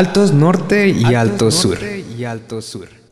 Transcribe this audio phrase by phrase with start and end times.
[0.00, 1.76] Altos Norte y Altos Sur.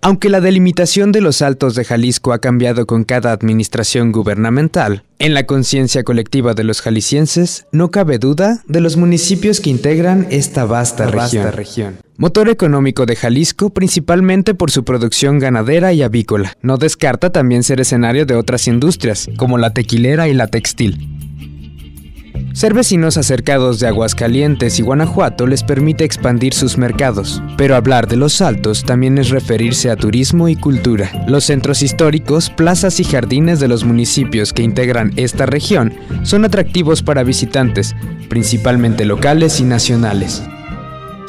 [0.00, 5.34] Aunque la delimitación de los altos de Jalisco ha cambiado con cada administración gubernamental, en
[5.34, 10.64] la conciencia colectiva de los jaliscienses no cabe duda de los municipios que integran esta
[10.64, 11.98] vasta, región.
[12.16, 16.56] Motor económico de Jalisco principalmente por su producción ganadera y avícola.
[16.62, 21.06] No descarta también ser escenario de otras industrias, como la tequilera y la textil.
[22.58, 28.16] Ser vecinos acercados de Aguascalientes y Guanajuato les permite expandir sus mercados, pero hablar de
[28.16, 31.08] los altos también es referirse a turismo y cultura.
[31.28, 37.00] Los centros históricos, plazas y jardines de los municipios que integran esta región son atractivos
[37.00, 37.94] para visitantes,
[38.28, 40.42] principalmente locales y nacionales.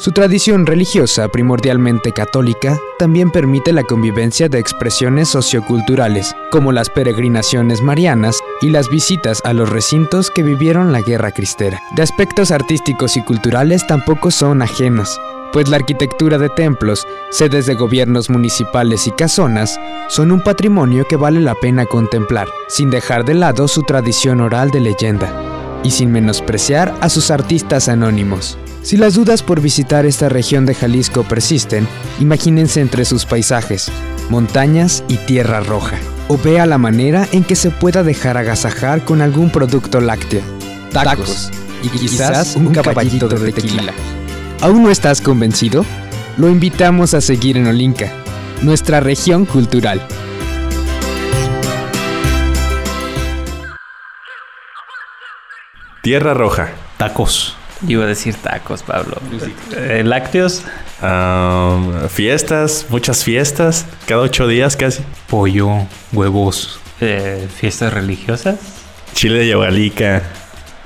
[0.00, 7.82] Su tradición religiosa, primordialmente católica, también permite la convivencia de expresiones socioculturales, como las peregrinaciones
[7.82, 11.80] marianas y las visitas a los recintos que vivieron la Guerra Cristera.
[11.96, 15.20] De aspectos artísticos y culturales tampoco son ajenos,
[15.52, 21.16] pues la arquitectura de templos, sedes de gobiernos municipales y casonas son un patrimonio que
[21.16, 25.32] vale la pena contemplar, sin dejar de lado su tradición oral de leyenda
[25.82, 28.58] y sin menospreciar a sus artistas anónimos.
[28.82, 31.86] Si las dudas por visitar esta región de Jalisco persisten,
[32.18, 33.90] imagínense entre sus paisajes,
[34.30, 35.98] montañas y tierra roja,
[36.30, 40.42] o vea la manera en que se pueda dejar agasajar con algún producto lácteo,
[40.92, 41.50] tacos
[41.82, 43.92] y quizás un caballito de tequila.
[44.60, 45.84] ¿Aún no estás convencido?
[46.36, 48.12] Lo invitamos a seguir en Olinca,
[48.62, 50.00] nuestra región cultural.
[56.00, 56.68] Tierra Roja.
[56.96, 57.59] Tacos.
[57.88, 59.16] Iba a decir tacos, Pablo.
[59.76, 60.62] Eh, lácteos,
[61.00, 63.86] Am, fiestas, muchas fiestas.
[64.06, 65.02] Cada ocho días casi.
[65.28, 65.86] Pollo.
[66.12, 66.78] Huevos.
[67.00, 68.56] eh, fiestas religiosas.
[69.14, 70.22] Chile de Yabalica.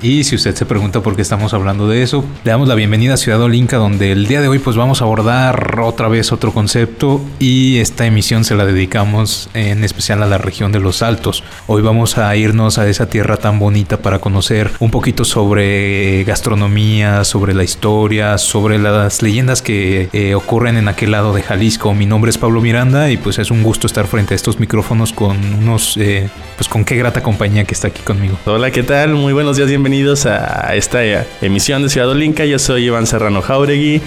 [0.05, 3.15] Y si usted se pregunta por qué estamos hablando de eso, le damos la bienvenida
[3.15, 6.53] a Ciudad Olinca, donde el día de hoy pues vamos a abordar otra vez otro
[6.53, 11.43] concepto y esta emisión se la dedicamos en especial a la región de los Altos.
[11.69, 17.25] Hoy vamos a irnos a esa tierra tan bonita para conocer un poquito sobre gastronomía,
[17.25, 21.95] sobre la historia, sobre las leyendas que eh, ocurren en aquel lado de Jalisco.
[21.95, 25.15] Mi nombre es Pablo Miranda y pues es un gusto estar frente a estos micrófonos
[25.15, 28.39] con unos, eh, pues con qué grata compañía que está aquí conmigo.
[28.47, 29.15] Hola, ¿qué tal?
[29.15, 32.45] Muy buenos días, bienvenidos a esta eh, emisión de Ciudad Olinca.
[32.45, 34.01] Yo soy Iván Serrano Jauregui.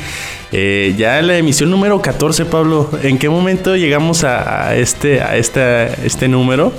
[0.54, 2.90] Eh, ya la emisión número 14, Pablo.
[3.04, 6.72] ¿En qué momento llegamos a, este, a esta, este número?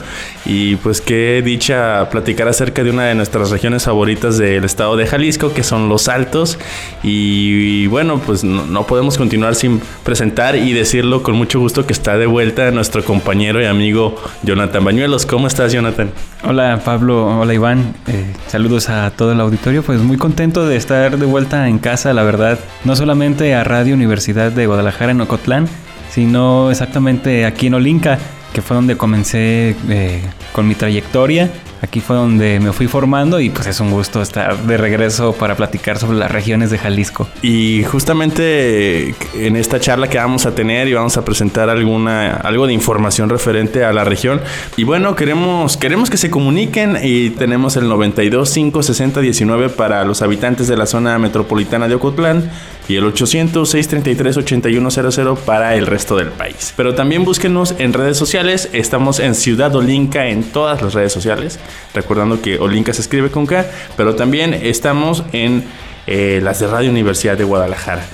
[0.46, 5.06] Y pues qué dicha platicar acerca de una de nuestras regiones favoritas del estado de
[5.06, 6.58] Jalisco, que son los Altos.
[7.02, 11.92] Y, bueno, pues no, no podemos continuar sin presentar y decirlo con mucho gusto que
[11.92, 15.26] está de vuelta nuestro compañero y amigo Jonathan Bañuelos.
[15.26, 16.10] ¿Cómo estás, Jonathan?
[16.44, 17.94] Hola Pablo, hola Iván.
[18.06, 19.82] Eh, saludos a todo el auditorio.
[19.82, 22.60] Pues muy contento de estar de vuelta en casa, la verdad.
[22.84, 25.66] No solamente a Radio Universidad de Guadalajara en Ocotlán,
[26.10, 28.18] sino exactamente aquí en Olinca,
[28.52, 31.50] que fue donde comencé eh, con mi trayectoria.
[31.82, 35.56] Aquí fue donde me fui formando y pues es un gusto estar de regreso para
[35.56, 37.28] platicar sobre las regiones de Jalisco.
[37.42, 42.66] Y justamente en esta charla que vamos a tener y vamos a presentar alguna algo
[42.66, 44.40] de información referente a la región.
[44.76, 50.22] Y bueno, queremos queremos que se comuniquen y tenemos el 92 560 19 para los
[50.22, 52.50] habitantes de la zona metropolitana de Ocotlán
[52.88, 56.72] y el 800 633 8100 para el resto del país.
[56.76, 61.58] Pero también búsquenos en redes sociales, estamos en Ciudad Olinca en todas las redes sociales,
[61.94, 65.64] recordando que Olinca se escribe con K, pero también estamos en
[66.06, 68.04] eh, las de Radio Universidad de Guadalajara.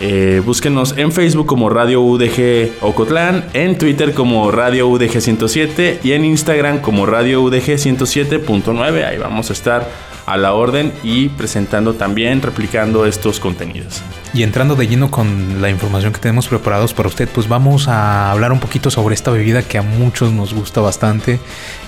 [0.00, 6.12] Eh, búsquenos en Facebook como Radio UDG Ocotlán, en Twitter como Radio UDG 107 y
[6.12, 9.04] en Instagram como Radio UDG 107.9.
[9.04, 9.88] Ahí vamos a estar
[10.26, 14.02] a la orden y presentando también, replicando estos contenidos.
[14.32, 18.32] Y entrando de lleno con la información que tenemos preparados para usted, pues vamos a
[18.32, 21.38] hablar un poquito sobre esta bebida que a muchos nos gusta bastante.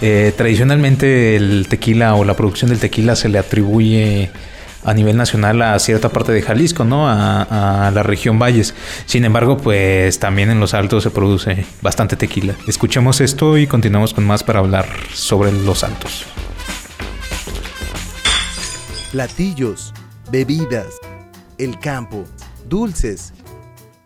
[0.00, 4.30] Eh, tradicionalmente el tequila o la producción del tequila se le atribuye
[4.84, 7.08] a nivel nacional a cierta parte de Jalisco, ¿no?
[7.08, 8.74] A, a, la región Valles.
[9.06, 12.54] Sin embargo, pues también en los altos se produce bastante tequila.
[12.68, 16.24] Escuchemos esto y continuamos con más para hablar sobre los altos.
[19.16, 19.94] Platillos,
[20.30, 21.00] bebidas,
[21.56, 22.24] el campo,
[22.68, 23.32] dulces,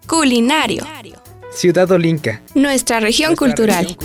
[0.07, 0.87] culinario.
[1.51, 2.43] Ciudad Olinca.
[2.55, 3.97] Nuestra región cultural.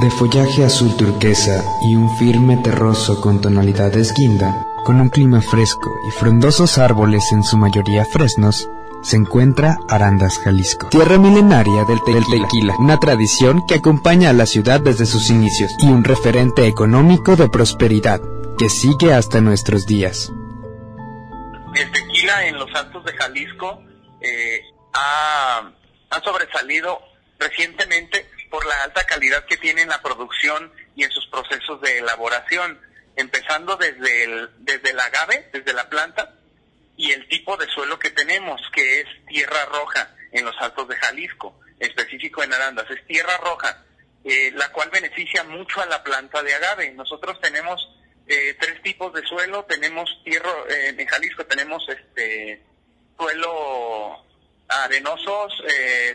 [0.00, 5.92] De follaje azul turquesa y un firme terroso con tonalidades guinda, con un clima fresco
[6.08, 8.68] y frondosos árboles en su mayoría fresnos,
[9.04, 14.80] se encuentra Arandas, Jalisco, tierra milenaria del tequila, una tradición que acompaña a la ciudad
[14.80, 18.20] desde sus inicios y un referente económico de prosperidad
[18.58, 20.32] que sigue hasta nuestros días.
[21.74, 23.82] El tequila en los Altos de Jalisco
[24.22, 24.62] eh,
[24.94, 25.70] ha,
[26.10, 26.98] ha sobresalido
[27.38, 31.98] recientemente por la alta calidad que tiene en la producción y en sus procesos de
[31.98, 32.80] elaboración,
[33.16, 36.33] empezando desde el, desde el agave, desde la planta,
[36.96, 40.96] y el tipo de suelo que tenemos, que es tierra roja en los altos de
[40.96, 43.84] Jalisco, específico en Arandas, es tierra roja,
[44.24, 46.92] eh, la cual beneficia mucho a la planta de agave.
[46.92, 47.88] Nosotros tenemos
[48.26, 52.62] eh, tres tipos de suelo, tenemos tierra, eh, en Jalisco tenemos este
[53.18, 54.24] suelo
[54.68, 55.48] arenoso,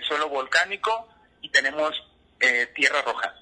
[0.08, 1.08] suelo volcánico
[1.42, 1.94] y tenemos
[2.40, 3.36] eh, tierra roja.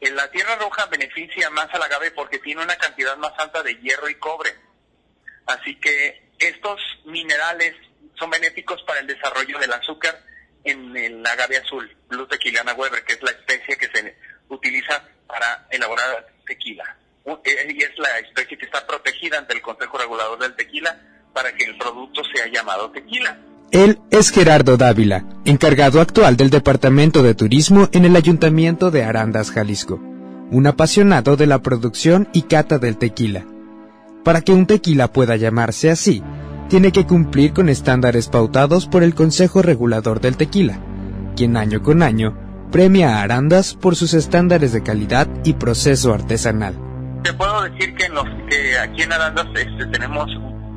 [0.00, 3.76] En la tierra roja beneficia más al agave porque tiene una cantidad más alta de
[3.76, 4.54] hierro y cobre.
[5.46, 7.74] Así que estos minerales
[8.18, 10.22] son benéficos para el desarrollo del azúcar
[10.64, 14.16] en el agave azul, Blue Tequilana Weber, que es la especie que se
[14.48, 16.96] utiliza para elaborar tequila.
[17.26, 20.96] Eh, y es la especie que está protegida ante el Consejo Regulador del Tequila
[21.32, 23.36] para que el producto sea llamado tequila.
[23.72, 29.50] Él es Gerardo Dávila, encargado actual del Departamento de Turismo en el Ayuntamiento de Arandas,
[29.50, 33.44] Jalisco, un apasionado de la producción y cata del tequila.
[34.26, 36.20] Para que un tequila pueda llamarse así,
[36.68, 40.80] tiene que cumplir con estándares pautados por el Consejo Regulador del Tequila,
[41.36, 42.36] quien año con año
[42.72, 46.74] premia a Arandas por sus estándares de calidad y proceso artesanal.
[47.22, 50.28] Te puedo decir que, en los, que aquí en Arandas este, tenemos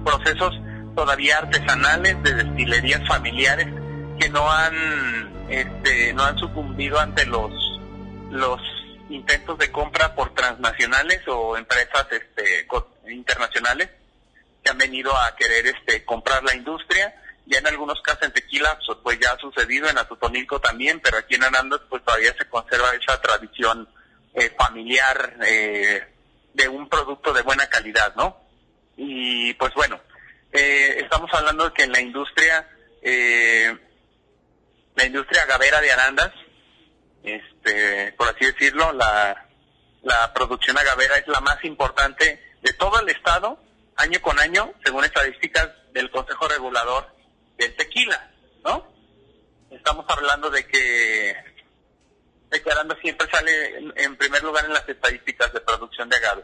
[0.06, 0.54] procesos
[0.96, 3.66] todavía artesanales de destilerías familiares
[4.20, 7.52] que no han este, no han sucumbido ante los
[8.30, 8.62] los
[9.10, 12.68] intentos de compra por transnacionales o empresas este,
[13.12, 13.90] internacionales
[14.64, 17.16] que han venido a querer este comprar la industria.
[17.46, 21.18] Ya en algunos casos en tequila pues, pues ya ha sucedido en Atotonilco también pero
[21.18, 23.90] aquí en Arandas pues todavía se conserva esa tradición
[24.36, 26.08] eh, familiar eh,
[26.54, 28.38] de un producto de buena calidad no
[28.96, 30.00] y pues bueno
[30.52, 32.68] eh, estamos hablando de que en la industria,
[33.02, 33.78] eh,
[34.96, 36.32] la industria agavera de Arandas,
[37.24, 39.46] este, por así decirlo, la,
[40.02, 43.60] la producción agavera es la más importante de todo el estado,
[43.96, 47.08] año con año, según estadísticas del Consejo Regulador
[47.58, 48.32] del Tequila,
[48.64, 48.88] ¿no?
[49.72, 51.36] Estamos hablando de que,
[52.50, 56.44] de que Arandas siempre sale en primer lugar en las estadísticas de producción de agave.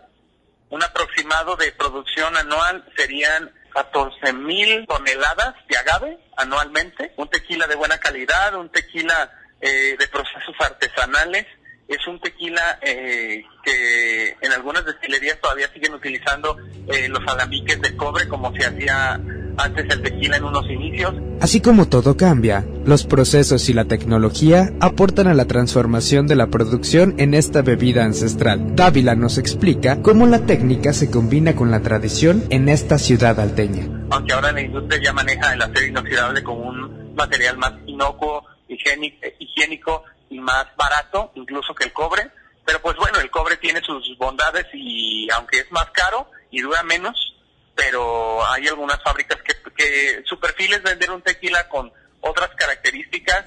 [0.70, 7.76] Un aproximado de producción anual serían 14 mil toneladas de agave anualmente, un tequila de
[7.76, 9.32] buena calidad, un tequila
[9.62, 11.46] eh, de procesos artesanales,
[11.88, 17.96] es un tequila eh, que en algunas destilerías todavía siguen utilizando eh, los alambiques de
[17.96, 19.20] cobre como se hacía
[19.58, 21.14] antes el tequila en unos inicios.
[21.40, 26.48] Así como todo cambia, los procesos y la tecnología aportan a la transformación de la
[26.48, 28.76] producción en esta bebida ancestral.
[28.76, 34.08] Dávila nos explica cómo la técnica se combina con la tradición en esta ciudad alteña.
[34.10, 40.04] Aunque ahora la industria ya maneja el acero inoxidable como un material más inocuo, higiénico
[40.30, 42.30] y más barato, incluso que el cobre,
[42.66, 46.82] pero pues bueno, el cobre tiene sus bondades y aunque es más caro y dura
[46.84, 47.36] menos,
[47.76, 51.92] pero hay algunas fábricas que, que su perfil es vender un tequila con
[52.22, 53.46] otras características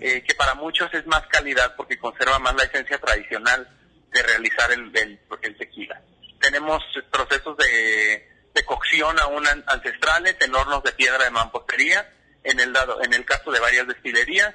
[0.00, 3.68] eh, que para muchos es más calidad porque conserva más la esencia tradicional
[4.12, 6.00] de realizar el, el, tequila.
[6.40, 12.10] Tenemos procesos de, de, cocción aún ancestrales en hornos de piedra de mampostería,
[12.44, 14.54] en el, dado, en el caso de varias destilerías,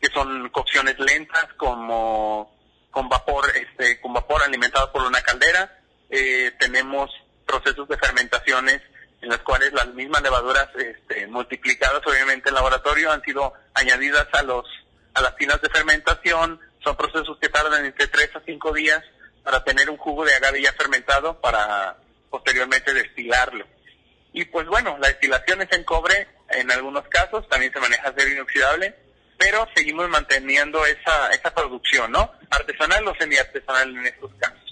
[0.00, 2.54] que son cocciones lentas como
[2.90, 5.78] con vapor, este, con vapor alimentado por una caldera.
[6.10, 7.10] Eh, tenemos
[7.46, 8.80] procesos de fermentaciones
[9.20, 14.42] en las cuales las mismas levaduras este, multiplicadas obviamente en laboratorio han sido añadidas a
[14.42, 14.66] los
[15.14, 16.60] a las tinas de fermentación.
[16.82, 19.02] Son procesos que tardan entre 3 a 5 días
[19.42, 21.96] para tener un jugo de agave ya fermentado para
[22.30, 23.66] posteriormente destilarlo.
[24.32, 28.30] Y pues bueno la destilación es en cobre en algunos casos también se maneja acero
[28.30, 28.94] inoxidable
[29.44, 34.63] pero seguimos manteniendo esa esa producción no artesanal o semi artesanal en estos casos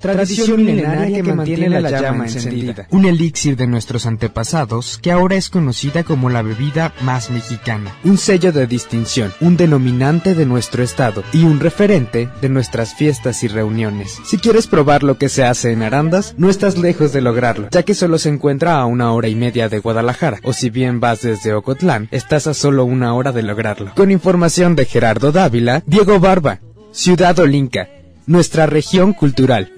[0.00, 2.86] Tradición milenaria que mantiene la llama encendida.
[2.90, 7.96] Un elixir de nuestros antepasados que ahora es conocida como la bebida más mexicana.
[8.04, 13.42] Un sello de distinción, un denominante de nuestro estado y un referente de nuestras fiestas
[13.42, 14.18] y reuniones.
[14.24, 17.82] Si quieres probar lo que se hace en Arandas, no estás lejos de lograrlo, ya
[17.82, 21.22] que solo se encuentra a una hora y media de Guadalajara, o si bien vas
[21.22, 23.92] desde Ocotlán, estás a solo una hora de lograrlo.
[23.94, 26.60] Con información de Gerardo Dávila, Diego Barba,
[26.92, 27.88] Ciudad Olinca,
[28.26, 29.72] nuestra región cultural.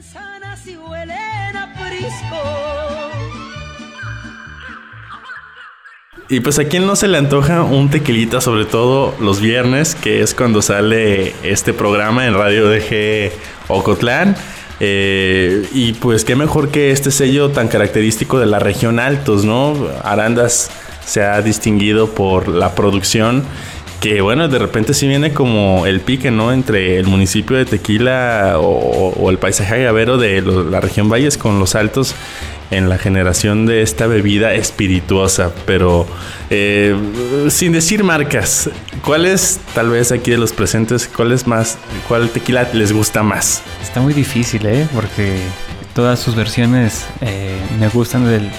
[6.31, 10.21] Y pues a quién no se le antoja un tequilita, sobre todo los viernes, que
[10.21, 13.33] es cuando sale este programa en Radio DG
[13.69, 14.37] Ocotlán.
[14.79, 19.75] Eh, y pues qué mejor que este sello tan característico de la región Altos, ¿no?
[20.05, 20.71] Arandas
[21.05, 23.45] se ha distinguido por la producción
[24.01, 26.53] que bueno, de repente sí viene como el pique, ¿no?
[26.53, 31.75] Entre el municipio de Tequila o, el paisaje agavero de la región Valles con los
[31.75, 32.15] altos
[32.71, 36.07] en la generación de esta bebida espirituosa, pero
[36.51, 36.95] eh,
[37.49, 38.71] sin decir marcas,
[39.05, 43.23] ¿cuál es, tal vez aquí de los presentes, cuál es más, cuál tequila les gusta
[43.23, 43.63] más?
[43.83, 44.87] Está muy difícil, ¿eh?
[44.95, 45.39] Porque
[45.95, 48.51] todas sus versiones eh, me gustan del,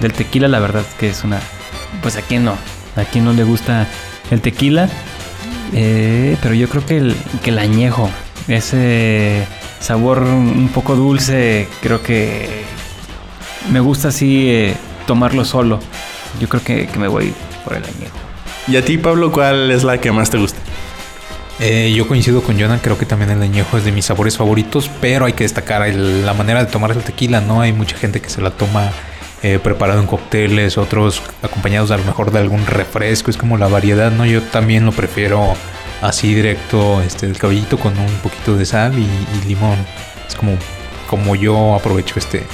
[0.00, 1.40] del tequila, la verdad que es una,
[2.02, 2.56] pues a quién no,
[2.96, 3.88] a quién no le gusta
[4.30, 4.88] el tequila,
[5.72, 8.10] eh, pero yo creo que el, que el añejo,
[8.48, 9.44] ese
[9.80, 12.64] sabor un poco dulce, creo que
[13.70, 15.80] me gusta así eh, tomarlo solo.
[16.40, 17.32] Yo creo que, me voy
[17.64, 18.16] por el añejo.
[18.68, 20.58] ¿Y a ti, Pablo, cuál es la que más te gusta?
[21.58, 24.90] Eh, yo coincido con Jonathan, creo que también el añejo es de mis sabores favoritos,
[25.00, 27.62] pero hay que destacar la manera de tomar el tequila, ¿no?
[27.62, 28.90] Hay mucha gente que se la toma
[29.42, 33.68] eh, preparado en cócteles, otros acompañados a lo mejor de algún refresco, es como la
[33.68, 34.26] variedad, ¿no?
[34.26, 35.54] Yo también lo prefiero
[36.02, 39.78] así directo, este, el cabellito con un poquito de sal y, y limón.
[40.28, 40.52] Es como,
[41.08, 42.44] como yo aprovecho este,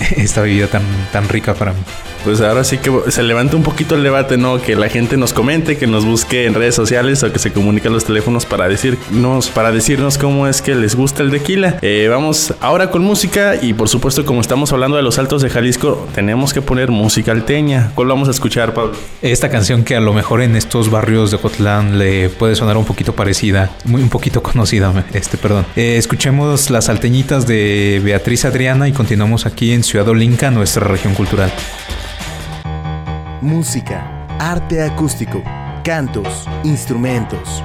[0.16, 1.80] esta bebida tan, tan rica para mí
[2.24, 4.60] pues ahora sí que se levanta un poquito el debate, ¿no?
[4.60, 7.88] Que la gente nos comente, que nos busque en redes sociales o que se comunique
[7.88, 11.78] a los teléfonos para decirnos, para decirnos cómo es que les gusta el tequila.
[11.82, 15.50] Eh, vamos ahora con música y por supuesto como estamos hablando de los altos de
[15.50, 17.92] Jalisco, tenemos que poner música alteña.
[17.94, 18.92] ¿Cuál vamos a escuchar, Pablo?
[19.22, 22.84] Esta canción que a lo mejor en estos barrios de Cotlán le puede sonar un
[22.84, 25.64] poquito parecida, muy un poquito conocida, este, perdón.
[25.76, 31.14] Eh, escuchemos las alteñitas de Beatriz Adriana y continuamos aquí en Ciudad Olinca, nuestra región
[31.14, 31.50] cultural
[33.40, 35.42] música, arte acústico,
[35.82, 37.60] cantos, instrumentos.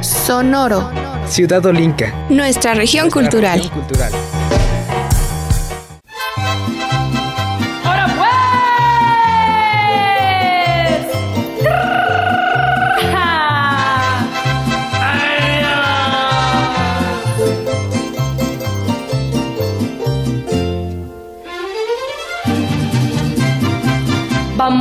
[0.00, 0.90] Sonoro.
[1.26, 2.14] Ciudad Olinca.
[2.30, 3.60] Nuestra región cultural.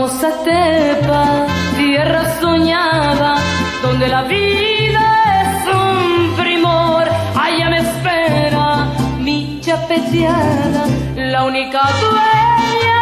[0.06, 3.38] A Tepa, tierra soñada,
[3.82, 5.02] donde la vida
[5.42, 7.08] es un primor.
[7.36, 10.86] Allá me espera mi chapeteada,
[11.16, 12.98] la única dueña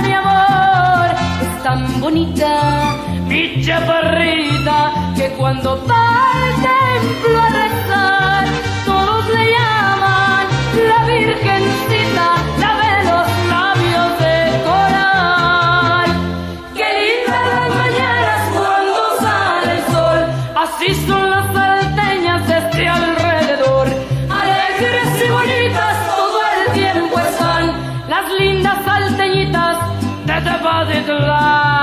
[0.00, 1.14] de mi amor.
[1.42, 2.96] Es tan bonita
[3.28, 7.65] mi chaparrita que cuando va al templo
[30.96, 31.66] Tepatitlán.
[31.66, 31.75] En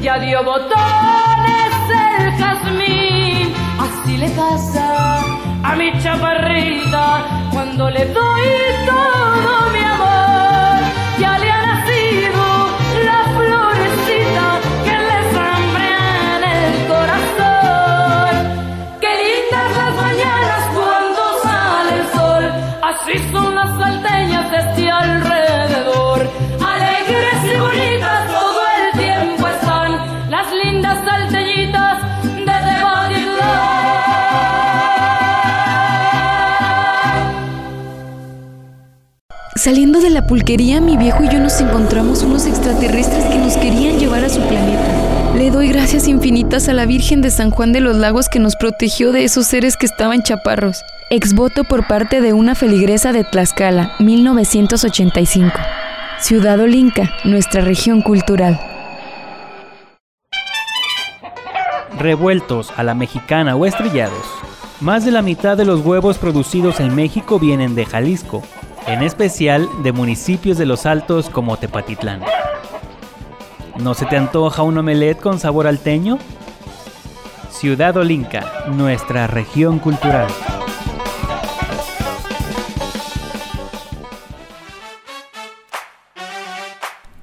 [0.00, 3.54] ya dio botones el jazmín.
[3.84, 5.20] Así le pasa
[5.64, 8.48] a mi chaparrita cuando le doy
[8.86, 9.80] todo mi
[39.68, 43.98] Saliendo de la pulquería, mi viejo y yo nos encontramos unos extraterrestres que nos querían
[43.98, 45.34] llevar a su planeta.
[45.36, 48.56] Le doy gracias infinitas a la Virgen de San Juan de los Lagos que nos
[48.56, 50.80] protegió de esos seres que estaban chaparros.
[51.10, 55.58] Exvoto por parte de una feligresa de Tlaxcala, 1985.
[56.18, 58.58] Ciudad Olinca, nuestra región cultural.
[61.98, 64.24] Revueltos a la mexicana o estrellados.
[64.80, 68.42] Más de la mitad de los huevos producidos en México vienen de Jalisco,
[68.88, 72.22] en especial de municipios de los Altos como Tepatitlán.
[73.78, 76.18] ¿No se te antoja un omelette con sabor alteño?
[77.50, 80.28] Ciudad Olinca, nuestra región cultural.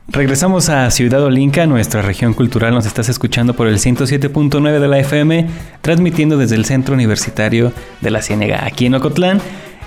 [0.08, 2.74] Regresamos a Ciudad Olinca, nuestra región cultural.
[2.74, 5.48] Nos estás escuchando por el 107.9 de la FM,
[5.82, 9.42] transmitiendo desde el Centro Universitario de la Ciénega, aquí en Ocotlán.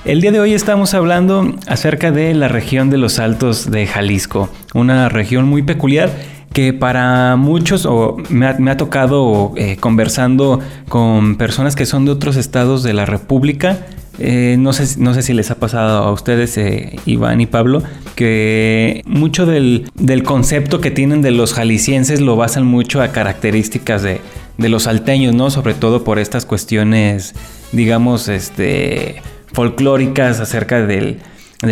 [0.05, 4.49] El día de hoy estamos hablando acerca de la región de los Altos de Jalisco,
[4.73, 6.11] una región muy peculiar
[6.53, 12.37] que para muchos, o me ha, tocado eh, conversando con personas que son de otros
[12.37, 13.87] estados de la República,
[14.19, 17.83] eh, no, sé, no sé si les ha pasado a ustedes, eh, Iván y Pablo,
[18.17, 19.91] que mucho del,
[20.25, 24.21] concepto que tienen de los jaliscienses lo basan mucho a características de,
[24.59, 25.51] los salteños, ¿no?
[25.51, 27.35] Sobre todo por estas cuestiones,
[27.71, 31.21] digamos, este, folclóricas acerca del,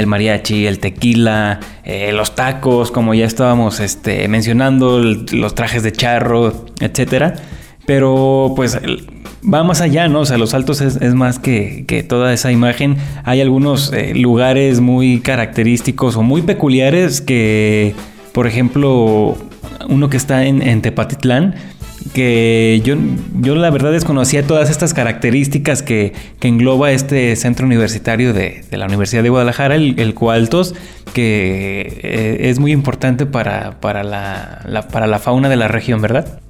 [0.07, 6.67] mariachi, el tequila, eh, los tacos, como ya estábamos este, mencionando, los trajes de charro,
[6.81, 7.35] etcétera.
[7.87, 8.79] Pero pues
[9.43, 10.21] va más allá, ¿no?
[10.21, 12.97] O sea, Los Altos es, más que, toda esa imagen.
[13.25, 17.95] Hay algunos eh, lugares muy característicos o muy peculiares que,
[18.33, 19.37] por ejemplo,
[19.89, 21.55] uno que está en, Tepatitlán,
[22.13, 22.97] que yo,
[23.41, 29.25] yo la verdad desconocía todas estas características que, engloba este centro universitario de, la Universidad
[29.25, 30.77] de Guadalajara, el, el Coaltos,
[31.13, 36.41] que eh, es muy importante para, para, la, para la fauna de la región, ¿verdad?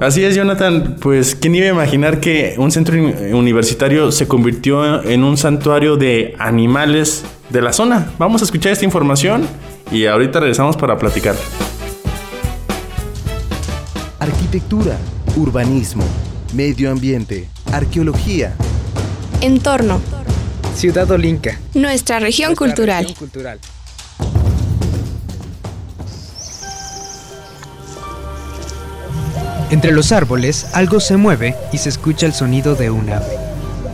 [0.00, 0.96] Así es, Jonathan.
[1.00, 6.34] Pues, ¿quién iba a imaginar que un centro universitario se convirtió en un santuario de
[6.38, 8.08] animales de la zona?
[8.18, 9.46] Vamos a escuchar esta información
[9.92, 11.36] y ahorita regresamos para platicar.
[14.24, 14.96] Arquitectura,
[15.36, 16.02] urbanismo,
[16.54, 18.54] medio ambiente, arqueología.
[19.42, 20.00] Entorno.
[20.74, 21.60] Ciudad Olinca.
[21.74, 23.06] Nuestra región cultural.
[29.68, 33.36] Entre los árboles algo se mueve y se escucha el sonido de un ave.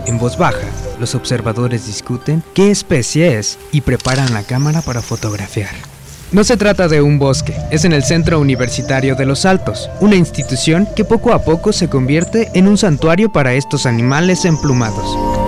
[0.06, 0.68] En voz baja,
[1.00, 5.89] los observadores discuten qué especie es y preparan la cámara para fotografiar.
[6.32, 10.14] No se trata de un bosque, es en el Centro Universitario de los Altos, una
[10.14, 15.39] institución que poco a poco se convierte en un santuario para estos animales emplumados.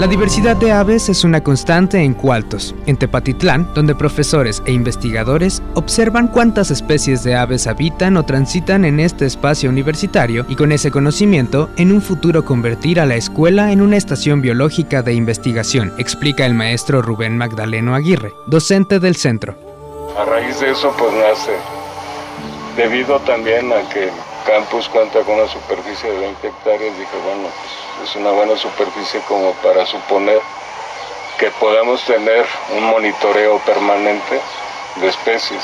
[0.00, 5.62] La diversidad de aves es una constante en Cualtos, en Tepatitlán, donde profesores e investigadores
[5.74, 10.90] observan cuántas especies de aves habitan o transitan en este espacio universitario y con ese
[10.90, 16.46] conocimiento en un futuro convertir a la escuela en una estación biológica de investigación, explica
[16.46, 19.54] el maestro Rubén Magdaleno Aguirre, docente del centro.
[20.18, 21.52] A raíz de eso pues nace,
[22.74, 24.08] debido también a que
[24.46, 29.20] campus cuenta con una superficie de 20 hectáreas, dije bueno pues es una buena superficie
[29.28, 30.40] como para suponer
[31.38, 34.40] que podamos tener un monitoreo permanente
[34.96, 35.62] de especies.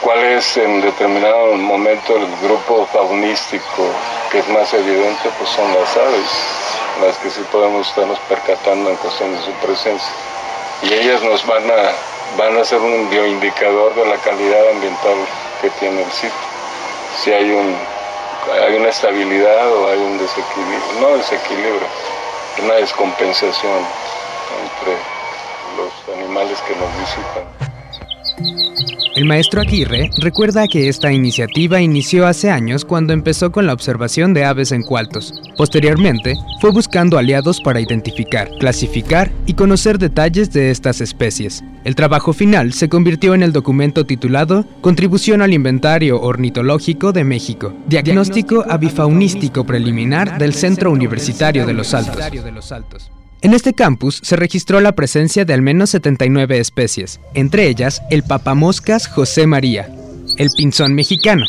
[0.00, 3.90] ¿Cuál es en determinado momento el grupo faunístico
[4.30, 5.28] que es más evidente?
[5.38, 6.30] Pues son las aves,
[7.02, 10.12] las que sí podemos estarnos percatando en cuestión de su presencia.
[10.82, 11.92] Y ellas nos van a,
[12.38, 15.16] van a ser un bioindicador de la calidad ambiental
[15.60, 16.30] que tiene el sitio.
[17.22, 17.76] Si hay un
[18.48, 21.86] hay una estabilidad o hay un desequilibrio, no desequilibrio,
[22.62, 23.84] una descompensación
[24.64, 24.96] entre
[25.76, 27.59] los animales que nos visitan.
[29.16, 34.32] El maestro Aguirre recuerda que esta iniciativa inició hace años cuando empezó con la observación
[34.32, 35.34] de aves en cualtos.
[35.56, 41.62] Posteriormente, fue buscando aliados para identificar, clasificar y conocer detalles de estas especies.
[41.84, 47.74] El trabajo final se convirtió en el documento titulado Contribución al Inventario Ornitológico de México,
[47.88, 53.10] Diagnóstico Avifaunístico Preliminar del Centro Universitario de los Altos.
[53.42, 58.22] En este campus se registró la presencia de al menos 79 especies, entre ellas el
[58.22, 59.88] papamoscas José María,
[60.36, 61.46] el pinzón mexicano,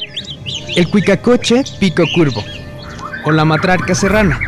[0.77, 2.41] el cuicacoche pico curvo
[3.25, 4.39] o la matrarca serrana,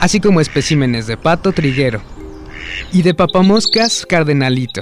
[0.00, 2.00] así como especímenes de pato triguero
[2.92, 4.80] y de papamoscas cardenalito.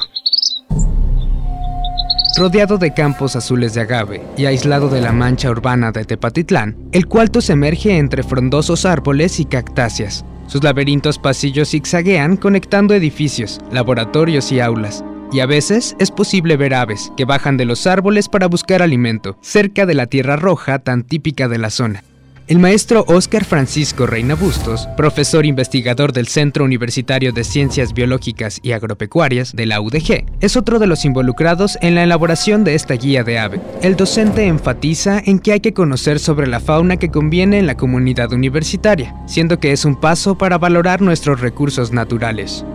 [2.38, 7.06] Rodeado de campos azules de agave y aislado de la mancha urbana de Tepatitlán, el
[7.06, 14.52] cuarto se emerge entre frondosos árboles y cactáceas, Sus laberintos pasillos zigzaguean conectando edificios, laboratorios
[14.52, 15.02] y aulas.
[15.32, 19.38] Y a veces es posible ver aves que bajan de los árboles para buscar alimento,
[19.40, 22.04] cerca de la tierra roja tan típica de la zona.
[22.52, 28.72] El maestro Óscar Francisco Reina Bustos, profesor investigador del Centro Universitario de Ciencias Biológicas y
[28.72, 33.24] Agropecuarias de la UDG, es otro de los involucrados en la elaboración de esta guía
[33.24, 33.58] de ave.
[33.80, 37.78] El docente enfatiza en que hay que conocer sobre la fauna que conviene en la
[37.78, 42.66] comunidad universitaria, siendo que es un paso para valorar nuestros recursos naturales.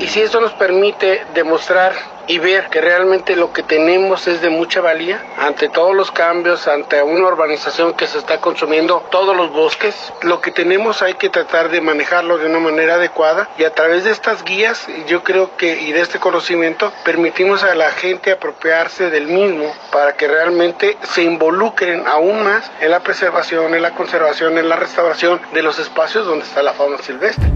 [0.00, 4.50] Y si esto nos permite demostrar y ver que realmente lo que tenemos es de
[4.50, 9.50] mucha valía ante todos los cambios, ante una urbanización que se está consumiendo todos los
[9.50, 13.74] bosques, lo que tenemos hay que tratar de manejarlo de una manera adecuada y a
[13.74, 18.30] través de estas guías yo creo que y de este conocimiento permitimos a la gente
[18.30, 23.94] apropiarse del mismo para que realmente se involucren aún más en la preservación, en la
[23.94, 27.48] conservación, en la restauración de los espacios donde está la fauna silvestre.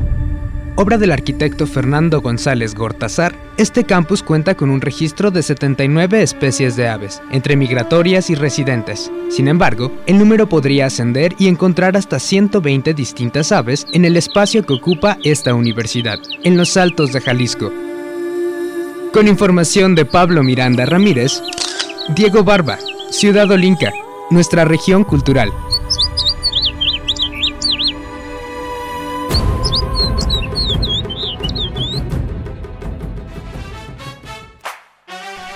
[0.75, 6.77] Obra del arquitecto Fernando González Gortazar, este campus cuenta con un registro de 79 especies
[6.77, 9.13] de aves, entre migratorias y residentes.
[9.29, 14.65] Sin embargo, el número podría ascender y encontrar hasta 120 distintas aves en el espacio
[14.65, 17.71] que ocupa esta universidad, en los Altos de Jalisco.
[19.13, 21.43] Con información de Pablo Miranda Ramírez,
[22.17, 22.79] Diego Barba,
[23.11, 23.93] Ciudad Olinca,
[24.31, 25.51] nuestra región cultural.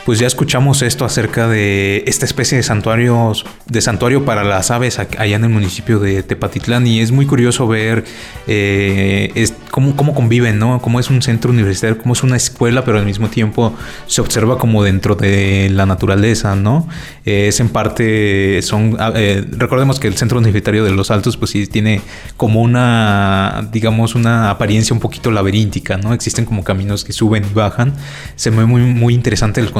[0.06, 5.00] Pues ya escuchamos esto acerca de esta especie de santuarios, de santuario para las aves
[5.00, 8.04] allá en el municipio de Tepatitlán y es muy curioso ver
[8.46, 10.80] eh, cómo, cómo, conviven, ¿no?
[10.80, 13.74] Cómo es un centro universitario, cómo es una escuela, pero al mismo tiempo
[14.06, 16.86] se observa como dentro de la naturaleza, ¿no?
[17.24, 21.50] Es en parte, son, ah, eh, recordemos que el centro universitario de Los Altos, pues
[21.50, 22.00] sí tiene
[22.36, 26.14] como una, digamos, una apariencia un poquito laberíntica, ¿no?
[26.14, 27.92] Existen como caminos que suben y bajan.
[28.36, 29.72] Se ve muy, muy interesante el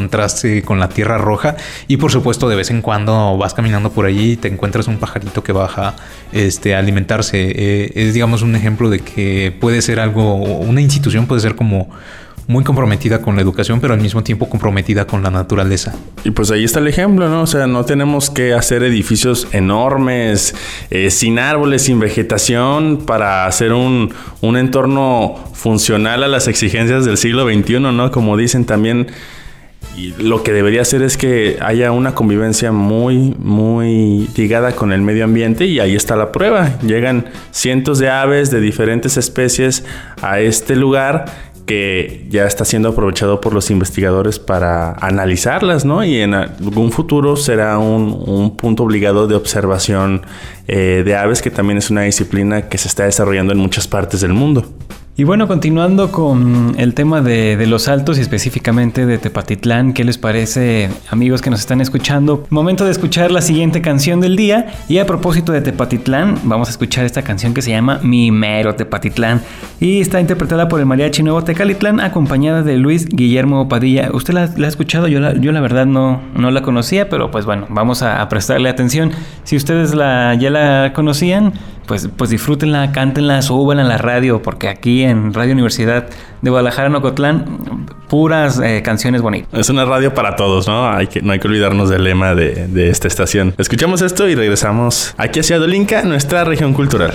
[0.65, 1.57] con la tierra roja
[1.89, 4.99] y por supuesto de vez en cuando vas caminando por allí y te encuentras un
[4.99, 5.95] pajarito que baja
[6.33, 7.53] este, a alimentarse.
[7.55, 11.89] Eh, es digamos un ejemplo de que puede ser algo, una institución puede ser como
[12.49, 15.95] muy comprometida con la educación, pero al mismo tiempo comprometida con la naturaleza.
[16.25, 17.43] Y pues ahí está el ejemplo, ¿no?
[17.43, 20.55] O sea, no tenemos que hacer edificios enormes,
[20.91, 27.17] eh, sin árboles, sin vegetación, para hacer un, un entorno funcional a las exigencias del
[27.17, 28.11] siglo XXI, ¿no?
[28.13, 29.09] Como dicen también
[29.97, 35.01] y lo que debería hacer es que haya una convivencia muy, muy ligada con el
[35.01, 36.79] medio ambiente y ahí está la prueba.
[36.83, 39.85] Llegan cientos de aves de diferentes especies
[40.21, 41.25] a este lugar
[41.65, 46.05] que ya está siendo aprovechado por los investigadores para analizarlas, ¿no?
[46.05, 50.23] Y en algún futuro será un, punto obligado de observación
[50.69, 54.21] eh, de aves, que también es una disciplina que se está desarrollando en muchas partes
[54.21, 54.65] del mundo.
[55.19, 60.19] Y bueno, continuando con el tema de, los altos y específicamente de Tepatitlán, ¿qué les
[60.19, 62.47] parece amigos que nos están escuchando?
[62.51, 66.73] Momento de escuchar la siguiente canción del día y a propósito de Tepatitlán, vamos a
[66.73, 69.41] escuchar esta canción que se llama Mi Mero Tepatitlán
[69.81, 74.11] y está interpretada por el mariachi Nuevo Tecalitlán acompañada de Luis Guillermo Padilla.
[74.13, 75.09] ¿Usted la, ha escuchado?
[75.09, 78.69] Yo la, yo la verdad no, no la conocía, pero pues bueno, vamos a, prestarle
[78.69, 79.13] atención.
[79.45, 81.55] Si ustedes la, ya la conocían,
[81.87, 86.09] pues, pues disfrútenla, cántenla, súbanla en la radio, porque aquí en Radio Universidad
[86.43, 89.59] de Guadalajara, Nocotlán, puras eh, canciones bonitas.
[89.59, 90.89] Es una radio para todos, ¿no?
[90.89, 93.55] Hay que, no hay que olvidarnos del lema de, de esta estación.
[93.59, 97.15] Escuchamos esto y regresamos aquí hacia Dolinca, nuestra región cultural.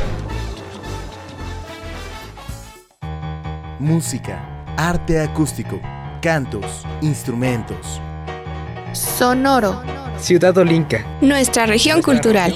[3.79, 5.79] Música, arte acústico,
[6.21, 8.01] cantos, instrumentos.
[8.93, 9.81] Sonoro.
[10.19, 11.05] Ciudad Olinca.
[11.21, 12.53] Nuestra región cultural.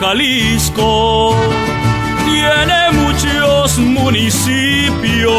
[0.00, 1.34] Jalisco
[2.26, 5.36] tiene muchos municipios.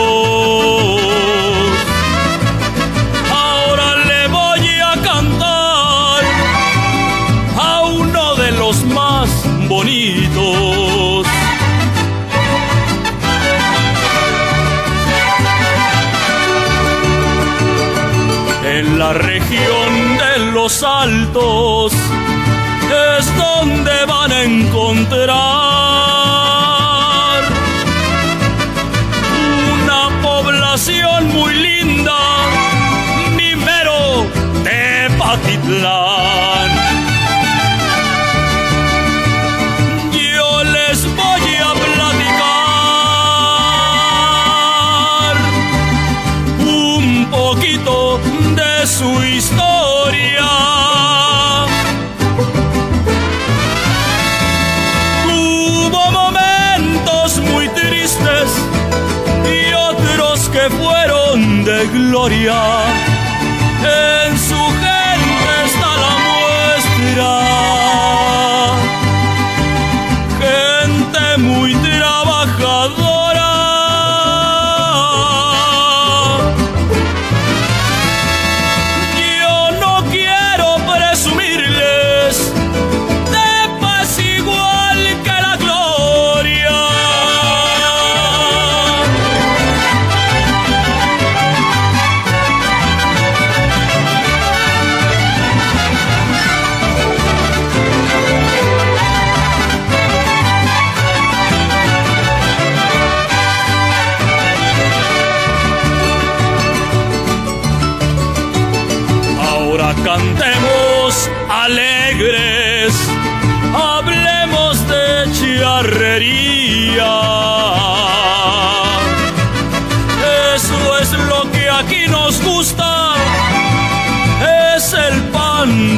[20.68, 25.67] Los altos es donde van a encontrar
[62.48, 62.87] gloria.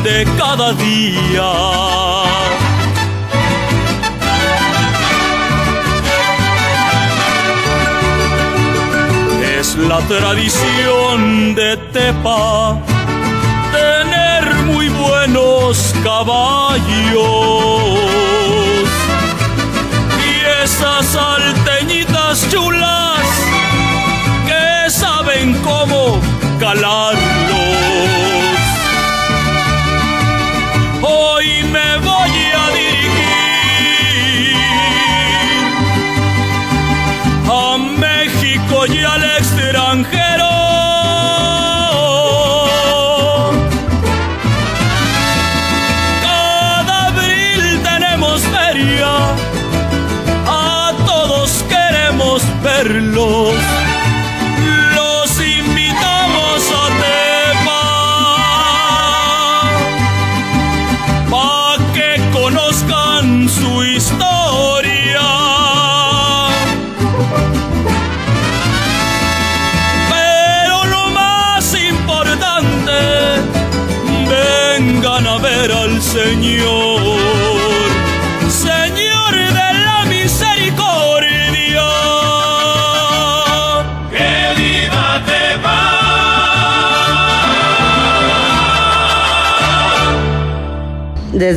[0.04, 1.52] De cada día.
[9.60, 12.78] Es la tradición de Tepa
[13.72, 17.20] tener muy buenos caballos
[20.26, 23.28] y esas salteñitas chulas
[24.48, 26.20] que saben cómo
[26.60, 27.19] calarlos.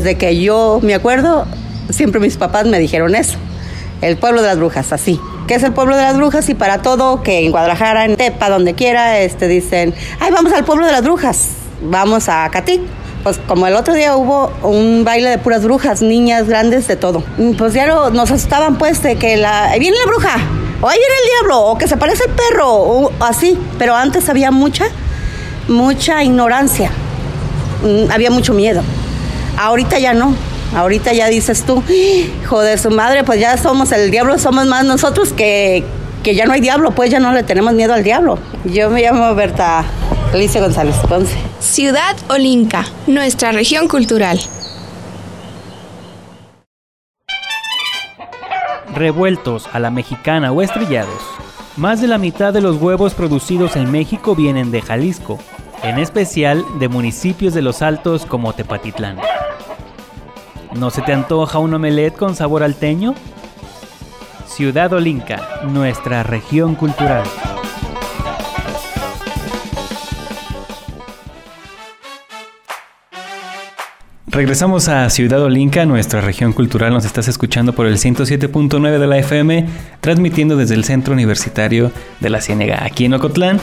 [0.03, 1.47] Desde que yo me acuerdo,
[1.91, 3.39] siempre mis papás me dijeron eso.
[4.01, 5.21] El pueblo de las brujas, así.
[5.47, 6.49] ¿Qué es el pueblo de las brujas?
[6.49, 10.65] Y para todo, que en Guadalajara, en Tepa, donde quiera, este, dicen, ay, vamos al
[10.65, 11.51] pueblo de las brujas,
[11.83, 12.81] vamos a Catic.
[13.23, 17.23] Pues como el otro día hubo un baile de puras brujas, niñas grandes, de todo.
[17.39, 20.37] Mm, Pues ya nos asustaban pues de que la, viene la bruja,
[20.81, 23.57] o ahí viene el diablo, o que se parece el perro, o así.
[23.79, 24.87] Pero antes había mucha,
[25.69, 26.91] mucha ignorancia,
[27.83, 28.83] Mm, había mucho miedo.
[29.63, 30.35] Ahorita ya no.
[30.75, 34.85] Ahorita ya dices tú, hijo de su madre, pues ya somos el diablo, somos más
[34.85, 35.85] nosotros que,
[36.25, 38.41] que ya no hay diablo, pues ya no le tenemos miedo al diablo.
[38.65, 39.85] Yo me llamo Berta
[40.33, 41.37] Alicia González Ponce.
[41.61, 44.41] Ciudad Olinca, nuestra región cultural.
[48.97, 51.23] Revueltos a la mexicana o estrellados.
[51.77, 55.39] Más de la mitad de los huevos producidos en México vienen de Jalisco,
[55.85, 59.19] en especial de municipios de los Altos como Tepatitlán.
[60.75, 63.15] ¿No se te antoja un omelette con sabor alteño?
[64.47, 67.25] Ciudad Olinca, nuestra región cultural.
[74.27, 76.95] Regresamos a Ciudad Olinca, nuestra región cultural.
[76.95, 79.67] Nos estás escuchando por el 107.9 de la FM,
[80.01, 83.61] transmitiendo desde el Centro Universitario de la Ciénega, aquí en Ocotlán.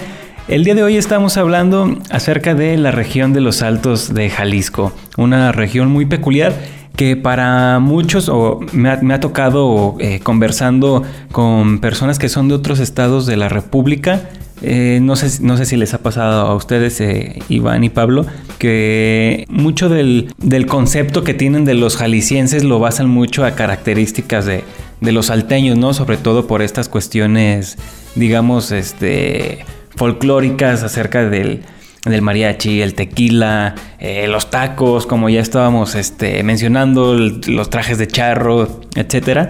[0.48, 4.94] El día de hoy estamos hablando acerca de la región de los Altos de Jalisco,
[5.18, 6.54] una región muy peculiar
[6.96, 12.50] que para muchos, o me ha, me ha tocado eh, conversando con personas que son
[12.50, 14.30] de otros estados de la República,
[14.62, 18.26] eh, no, sé, no sé si les ha pasado a ustedes, eh, Iván y Pablo,
[18.58, 24.46] que mucho del, del, concepto que tienen de los jaliscienses lo basan mucho a características
[24.46, 24.66] de,
[25.00, 25.94] de los salteños, ¿no?
[25.94, 27.78] Sobre todo por estas cuestiones,
[28.16, 29.60] digamos, este,
[29.96, 31.62] folclóricas acerca del,
[32.06, 38.08] del mariachi, el tequila, eh, los tacos, como ya estábamos este, mencionando, los trajes de
[38.08, 39.50] charro, etcétera.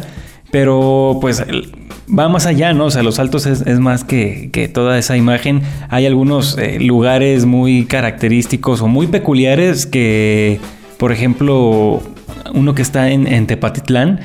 [0.52, 1.44] Pero pues
[2.18, 2.86] va más allá, ¿no?
[2.86, 5.62] O sea, Los Altos es, es más que, que, toda esa imagen.
[5.90, 10.60] Hay algunos eh, lugares muy característicos o muy peculiares que,
[10.98, 12.02] por ejemplo,
[12.54, 14.22] uno que está en, en Tepatitlán,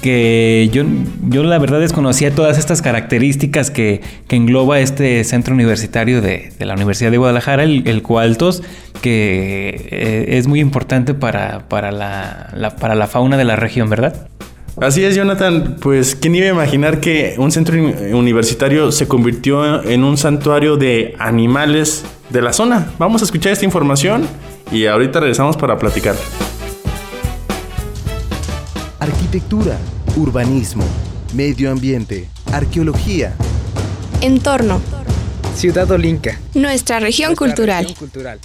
[0.00, 0.84] que yo,
[1.28, 6.66] yo la verdad desconocía todas estas características que, que engloba este centro universitario de, de,
[6.66, 8.62] la Universidad de Guadalajara, el, el Coaltos,
[9.02, 14.28] que eh, es muy importante para, para, la, para la fauna de la región, ¿verdad?
[14.80, 15.76] Así es, Jonathan.
[15.80, 21.14] Pues, ¿quién iba a imaginar que un centro universitario se convirtió en un santuario de
[21.18, 22.92] animales de la zona?
[22.98, 24.26] Vamos a escuchar esta información
[24.70, 26.14] y ahorita regresamos para platicar.
[29.02, 29.78] Arquitectura,
[30.16, 30.84] urbanismo,
[31.34, 33.34] medio ambiente, arqueología.
[34.20, 34.80] Entorno.
[35.56, 36.38] Ciudad Olinca.
[36.54, 37.82] Nuestra región Nuestra cultural.
[37.82, 38.38] región cultural.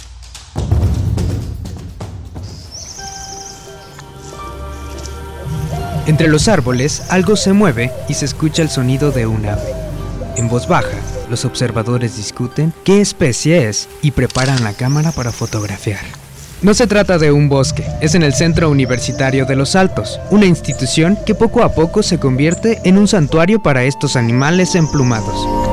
[6.08, 9.72] Entre los árboles algo se mueve y se escucha el sonido de un ave.
[10.36, 10.98] En voz baja,
[11.30, 16.04] los observadores discuten qué especie es y preparan la cámara para fotografiar.
[16.60, 20.46] No se trata de un bosque, es en el Centro Universitario de los Altos, una
[20.46, 25.67] institución que poco a poco se convierte en un santuario para estos animales emplumados.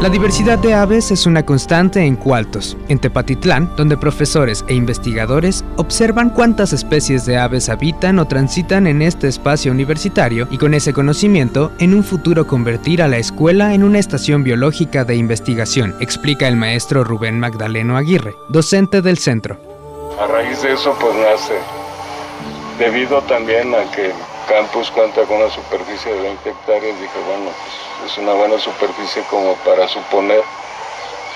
[0.00, 5.62] La diversidad de aves es una constante en Cualtos, en Tepatitlán, donde profesores e investigadores
[5.76, 10.94] observan cuántas especies de aves habitan o transitan en este espacio universitario y con ese
[10.94, 16.48] conocimiento en un futuro convertir a la escuela en una estación biológica de investigación, explica
[16.48, 19.60] el maestro Rubén Magdaleno Aguirre, docente del centro.
[20.18, 21.58] A raíz de eso pues nace,
[22.78, 24.12] debido también a que
[24.50, 27.50] campus cuenta con una superficie de 20 hectáreas, dije bueno
[28.00, 30.42] pues es una buena superficie como para suponer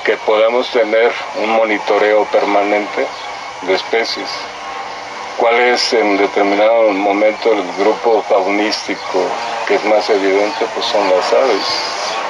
[0.04, 3.06] que podamos tener un monitoreo permanente
[3.62, 4.28] de especies.
[5.38, 9.20] ¿Cuál es en determinado momento el grupo faunístico
[9.68, 10.66] que es más evidente?
[10.74, 11.66] Pues son las aves,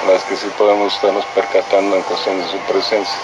[0.07, 3.19] las que sí podemos estarnos percatando en cuestión de su presencia.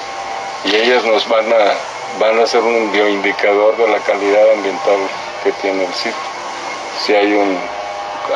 [0.64, 4.98] Y ellas nos van a, van a ser un bioindicador de la calidad ambiental
[5.44, 6.39] que tiene el sitio.
[6.98, 7.58] Si hay un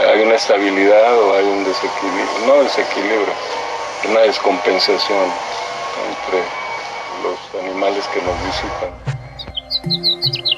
[0.08, 3.32] hay una estabilidad o hay un desequilibrio, no desequilibrio,
[4.08, 5.30] una descompensación
[6.08, 6.42] entre
[7.22, 9.03] los animales que nos visitan.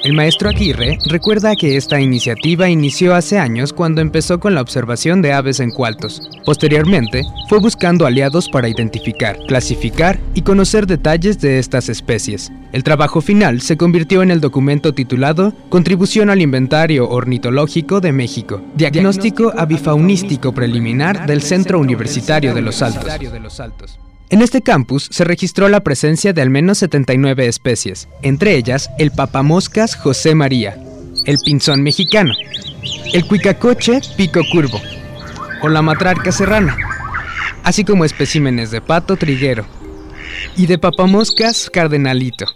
[0.06, 5.20] El maestro Aguirre recuerda que esta iniciativa inició hace años cuando empezó con la observación
[5.20, 6.22] de aves en cualtos.
[6.44, 12.52] Posteriormente, fue buscando aliados para identificar, clasificar y conocer detalles de estas especies.
[12.70, 18.60] El trabajo final se convirtió en el documento titulado Contribución al Inventario Ornitológico de México,
[18.76, 23.98] Diagnóstico Avifaunístico Preliminar del Centro Universitario de los Altos.
[24.28, 29.12] En este campus se registró la presencia de al menos 79 especies, entre ellas el
[29.12, 30.76] papamoscas José María,
[31.26, 32.32] el pinzón mexicano,
[33.12, 34.80] el cuicacoche pico curvo
[35.62, 36.76] o la matrarca serrana,
[37.62, 39.64] así como especímenes de pato triguero
[40.56, 42.46] y de papamoscas cardenalito.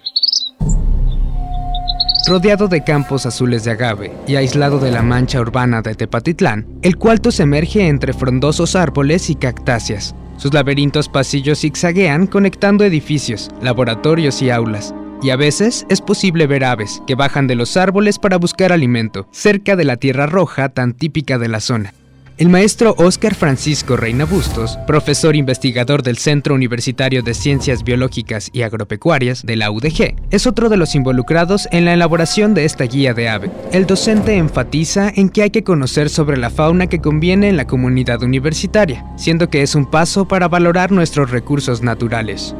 [2.26, 6.96] Rodeado de campos azules de agave y aislado de la mancha urbana de Tepatitlán, el
[6.96, 10.16] cualto se emerge entre frondosos árboles y cactáceas.
[10.40, 14.94] Sus laberintos pasillos zigzaguean conectando edificios, laboratorios y aulas.
[15.20, 19.28] Y a veces es posible ver aves que bajan de los árboles para buscar alimento,
[19.32, 21.92] cerca de la tierra roja tan típica de la zona.
[22.40, 28.62] El maestro Óscar Francisco Reina Bustos, profesor investigador del Centro Universitario de Ciencias Biológicas y
[28.62, 33.12] Agropecuarias de la UDG, es otro de los involucrados en la elaboración de esta guía
[33.12, 33.50] de ave.
[33.72, 37.66] El docente enfatiza en que hay que conocer sobre la fauna que conviene en la
[37.66, 42.54] comunidad universitaria, siendo que es un paso para valorar nuestros recursos naturales.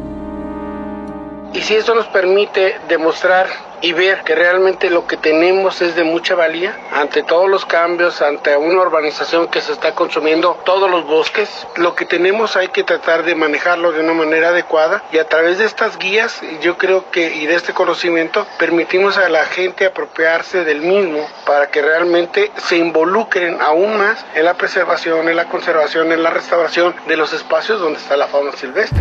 [1.55, 3.47] Y si esto nos permite demostrar
[3.81, 8.23] y ver que realmente lo que tenemos es de mucha valía ante todos los cambios,
[8.23, 12.85] ante una urbanización que se está consumiendo todos los bosques, lo que tenemos hay que
[12.85, 17.11] tratar de manejarlo de una manera adecuada y a través de estas guías yo creo
[17.11, 22.51] que y de este conocimiento permitimos a la gente apropiarse del mismo para que realmente
[22.57, 27.33] se involucren aún más en la preservación, en la conservación, en la restauración de los
[27.33, 29.01] espacios donde está la fauna silvestre.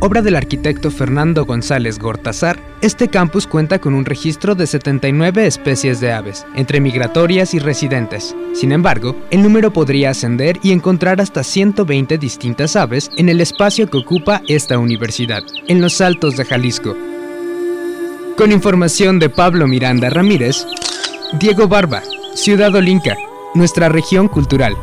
[0.00, 6.00] Obra del arquitecto Fernando González Gortazar, este campus cuenta con un registro de 79 especies
[6.00, 8.36] de aves, entre migratorias y residentes.
[8.54, 13.88] Sin embargo, el número podría ascender y encontrar hasta 120 distintas aves en el espacio
[13.88, 16.94] que ocupa esta universidad, en los Altos de Jalisco.
[18.36, 20.66] Con información de Pablo Miranda Ramírez,
[21.38, 22.02] Diego Barba,
[22.34, 23.16] Ciudad Olinca,
[23.54, 24.74] nuestra región cultural.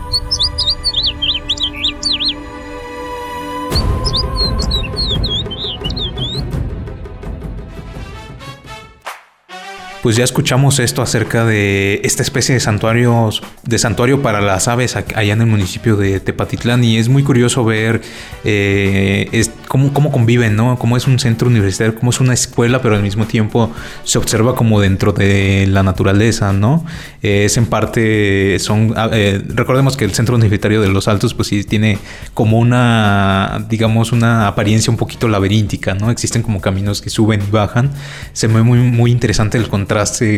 [10.02, 14.96] Pues ya escuchamos esto acerca de esta especie de santuarios, de santuario para las aves
[14.96, 18.02] allá en el municipio de Tepatitlán y es muy curioso ver
[18.44, 19.30] eh,
[19.68, 20.78] cómo, conviven, ¿no?
[20.78, 23.72] Cómo es un centro universitario, cómo es una escuela, pero al mismo tiempo
[24.04, 26.86] se observa como dentro de la naturaleza, ¿no?
[27.22, 28.58] Eh, es en parte,
[28.96, 32.00] ah, eh, recordemos que el centro universitario de Los Altos, pues sí tiene
[32.34, 36.12] como una, digamos, una apariencia un poquito laberíntica, ¿no?
[36.12, 37.92] Existen como caminos que suben y bajan.
[38.34, 39.70] Se ve muy, interesante el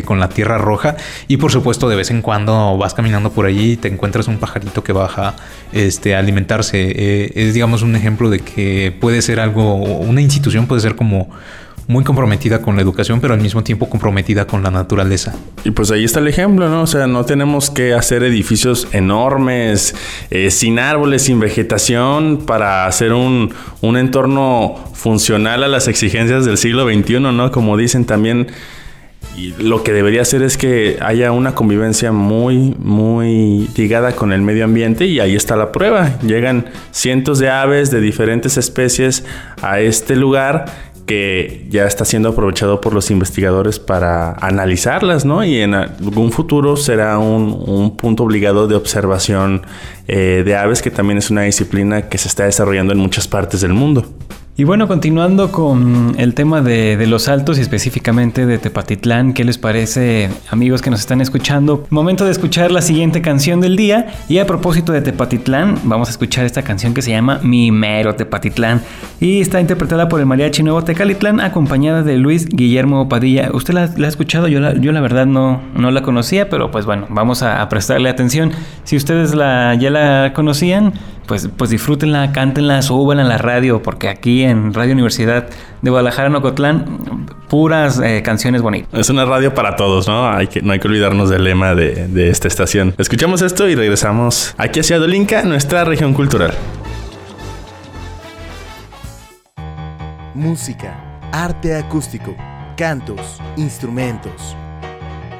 [0.04, 0.96] con la tierra roja
[1.28, 4.38] y por supuesto de vez en cuando vas caminando por allí y te encuentras un
[4.38, 5.34] pajarito que baja
[5.72, 6.92] este, a alimentarse.
[6.94, 11.30] Eh, es digamos un ejemplo de que puede ser algo, una institución puede ser como
[11.86, 15.34] muy comprometida con la educación, pero al mismo tiempo comprometida con la naturaleza.
[15.64, 16.82] Y pues ahí está el ejemplo, ¿no?
[16.82, 19.94] O sea, no tenemos que hacer edificios enormes,
[20.30, 26.56] eh, sin árboles, sin vegetación, para hacer un, un entorno funcional a las exigencias del
[26.56, 27.50] siglo XXI, ¿no?
[27.50, 28.48] Como dicen también.
[29.36, 34.42] Y lo que debería hacer es que haya una convivencia muy, muy ligada con el
[34.42, 36.18] medio ambiente y ahí está la prueba.
[36.20, 39.24] Llegan cientos de aves de diferentes especies
[39.60, 40.66] a este lugar
[41.06, 45.44] que ya está siendo aprovechado por los investigadores para analizarlas, ¿no?
[45.44, 49.62] Y en algún futuro será un, punto obligado de observación
[50.08, 53.60] eh, de aves, que también es una disciplina que se está desarrollando en muchas partes
[53.60, 54.06] del mundo.
[54.56, 59.58] Y bueno, continuando con el tema de, los altos y específicamente de Tepatitlán, ¿qué les
[59.58, 61.84] parece amigos que nos están escuchando?
[61.90, 66.12] Momento de escuchar la siguiente canción del día y a propósito de Tepatitlán, vamos a
[66.12, 68.80] escuchar esta canción que se llama Mi Mero Tepatitlán
[69.18, 73.50] y está interpretada por el mariachi Nuevo Tecalitlán acompañada de Luis Guillermo Padilla.
[73.52, 74.46] ¿Usted la, ha escuchado?
[74.46, 78.08] Yo la, yo la verdad no, no la conocía, pero pues bueno, vamos a, prestarle
[78.08, 78.52] atención.
[78.84, 80.92] Si ustedes la, ya la conocían,
[81.26, 85.48] pues, pues disfrútenla, cántenla, súbanla en la radio, porque aquí en Radio Universidad
[85.82, 88.98] de Guadalajara, Nocotlán, puras eh, canciones bonitas.
[88.98, 90.28] Es una radio para todos, ¿no?
[90.28, 92.94] Hay que, no hay que olvidarnos del lema de, de esta estación.
[92.98, 96.52] Escuchamos esto y regresamos aquí hacia Dolinca, nuestra región cultural.
[100.34, 102.34] Música, arte acústico,
[102.76, 104.56] cantos, instrumentos.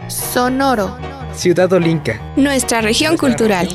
[0.08, 0.96] Sonoro.
[1.34, 2.20] Ciudad Olinca.
[2.36, 3.68] Nuestra región cultural.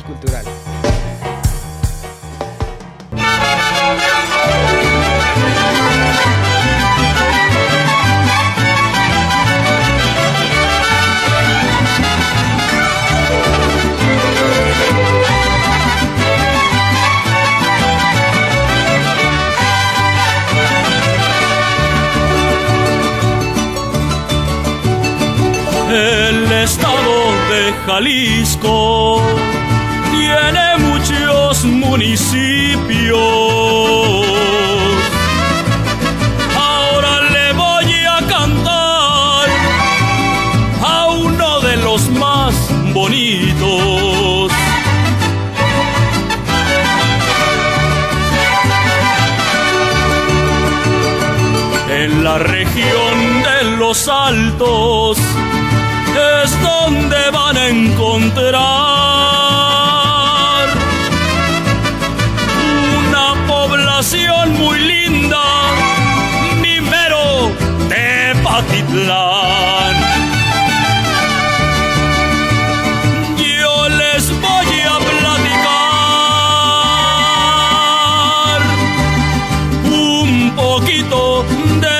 [27.90, 29.20] Jalisco
[30.12, 33.18] tiene muchos municipios.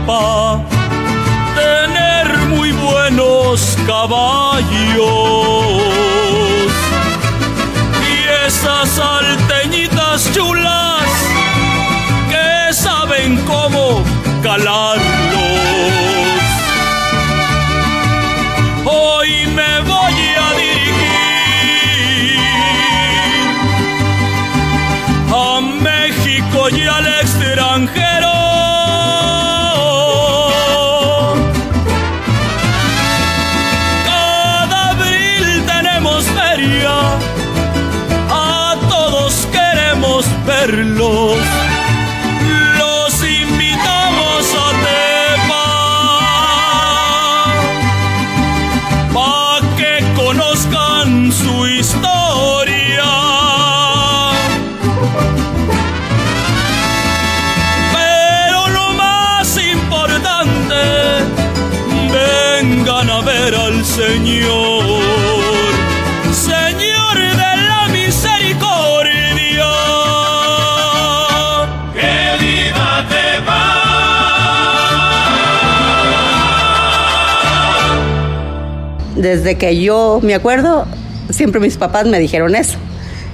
[0.00, 0.60] de Tepa
[1.54, 5.06] tener muy buenos caballos
[8.08, 11.04] y esas salteñitas chulas
[12.28, 14.02] que saben cómo
[14.42, 15.19] calarlos.
[79.40, 80.84] Desde que yo me acuerdo,
[81.30, 82.76] siempre mis papás me dijeron eso.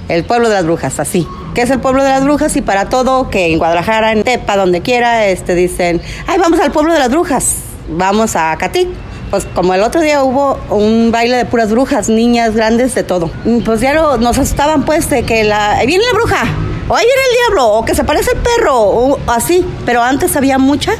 [0.07, 1.27] El pueblo de las brujas, así.
[1.53, 2.55] ¿Qué es el pueblo de las brujas?
[2.55, 6.71] Y para todo, que en Guadalajara, en Tepa, donde quiera, este, dicen, ay, vamos al
[6.71, 7.55] pueblo de las brujas,
[7.89, 8.87] vamos a Catic.
[9.29, 13.29] Pues como el otro día hubo un baile de puras brujas, niñas grandes, de todo.
[13.43, 16.43] Mm, Pues ya nos asustaban pues de que la, viene la bruja,
[16.87, 19.65] o ahí viene el diablo, o que se parece el perro, o así.
[19.85, 20.93] Pero antes había mucha,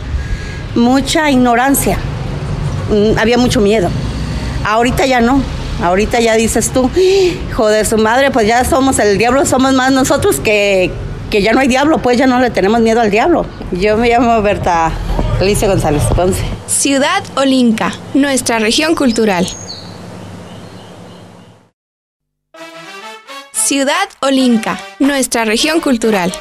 [0.75, 1.97] mucha ignorancia,
[2.89, 3.89] Mm, había mucho miedo.
[4.67, 5.41] Ahorita ya no.
[5.81, 9.93] Ahorita ya dices tú, hijo de su madre, pues ya somos el diablo, somos más
[9.93, 10.91] nosotros que,
[11.29, 13.45] que ya no hay diablo, pues ya no le tenemos miedo al diablo.
[13.71, 14.91] Yo me llamo Berta
[15.39, 16.41] Alicia González Ponce.
[16.67, 19.47] Ciudad Olinca, nuestra región cultural.
[23.53, 26.33] Ciudad Olinca, nuestra región cultural.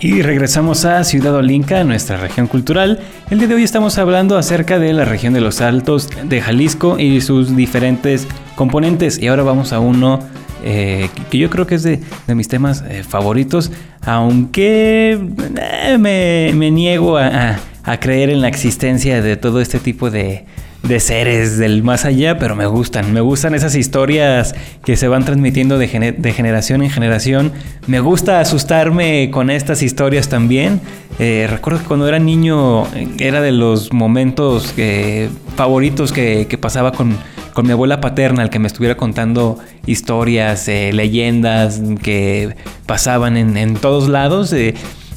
[0.00, 3.00] Y regresamos a Ciudad Olinca, nuestra región cultural.
[3.30, 7.00] El día de hoy estamos hablando acerca de la región de los Altos de Jalisco
[7.00, 9.18] y sus diferentes componentes.
[9.18, 10.20] Y ahora vamos a uno
[10.62, 13.72] eh, que yo creo que es de, mis temas eh, favoritos,
[14.02, 15.18] aunque
[15.56, 17.58] eh, me, niego a
[17.98, 20.44] creer en la existencia de todo este tipo de,
[20.88, 23.12] de seres del más allá, pero me gustan.
[23.12, 27.52] Me gustan esas historias que se van transmitiendo de, gene- de generación en generación.
[27.86, 30.80] Me gusta asustarme con estas historias también.
[31.18, 36.56] Eh, recuerdo que cuando era niño eh, era de los momentos eh, favoritos que, que
[36.58, 37.16] pasaba con,
[37.52, 42.54] con mi abuela paterna, el que me estuviera contando historias, eh, leyendas que
[42.86, 44.54] pasaban en, en todos lados.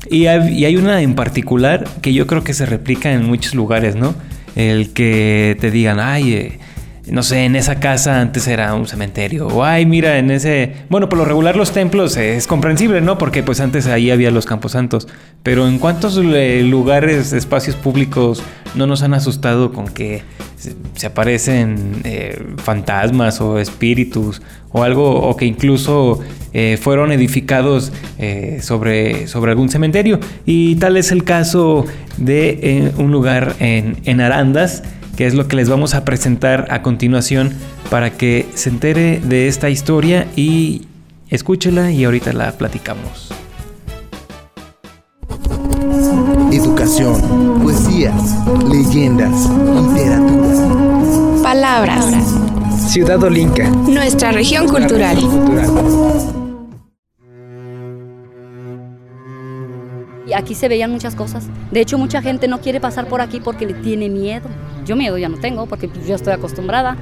[0.10, 3.56] y, hay, y hay una en particular que yo creo que se replica en muchos
[3.56, 4.14] lugares, ¿no?
[4.56, 6.60] El que te digan, ay, eh,
[7.10, 9.48] no sé, en esa casa antes era un cementerio.
[9.48, 10.74] O ay, mira, en ese.
[10.90, 13.18] Bueno, por lo regular los templos es comprensible, ¿no?
[13.18, 15.08] Porque pues antes ahí había los camposantos.
[15.42, 18.44] Pero en cuántos eh, lugares, espacios públicos
[18.76, 20.22] no nos han asustado con que
[20.96, 26.20] se, aparecen eh, fantasmas o espíritus o algo, o que incluso
[26.54, 27.92] eh, fueron edificados
[28.62, 30.20] sobre, sobre algún cementerio.
[30.46, 31.88] Y tal es el caso
[32.18, 34.84] de un lugar en, en Arandas,
[35.16, 37.54] que es lo que les vamos a presentar a continuación
[37.90, 40.88] para que se entere de esta historia y
[41.30, 43.32] escúchela y ahorita la platicamos.
[46.52, 48.16] Educación, poesías,
[48.70, 51.42] leyendas, literatura.
[51.44, 52.06] Palabras.
[52.88, 53.70] Ciudad Olinca.
[53.70, 55.18] Nuestra región cultural.
[60.36, 61.48] Aquí se veían muchas cosas.
[61.72, 64.50] De hecho, mucha gente no quiere pasar por aquí porque le tiene miedo.
[64.86, 66.98] Yo miedo ya no tengo porque pues, yo estoy acostumbrada.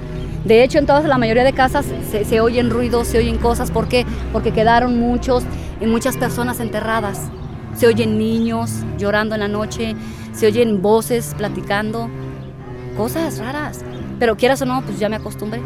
[0.45, 3.71] De hecho, en todas la mayoría de casas se, se oyen ruidos, se oyen cosas.
[3.71, 4.05] ¿Por qué?
[4.31, 5.43] Porque quedaron muchos
[5.81, 7.29] y muchas personas enterradas.
[7.75, 9.95] Se oyen niños llorando en la noche,
[10.33, 12.09] se oyen voces platicando,
[12.97, 13.81] cosas raras.
[14.19, 15.61] Pero quieras o no, pues ya me acostumbré.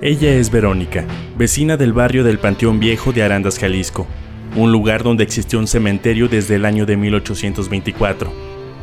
[0.00, 1.04] Ella es Verónica,
[1.36, 4.06] vecina del barrio del Panteón Viejo de Arandas, Jalisco,
[4.56, 8.32] un lugar donde existió un cementerio desde el año de 1824,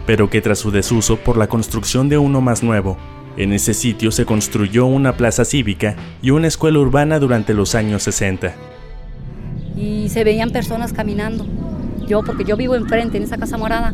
[0.05, 2.97] pero que tras su desuso por la construcción de uno más nuevo,
[3.37, 8.03] en ese sitio se construyó una plaza cívica y una escuela urbana durante los años
[8.03, 8.53] 60.
[9.75, 11.45] y se veían personas caminando.
[12.07, 13.93] Yo, porque yo vivo enfrente, en esa casa morada,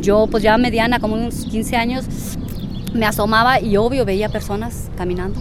[0.00, 2.04] yo pues ya mediana, como unos 15 años,
[2.94, 5.40] me asomaba y obvio veía personas caminando,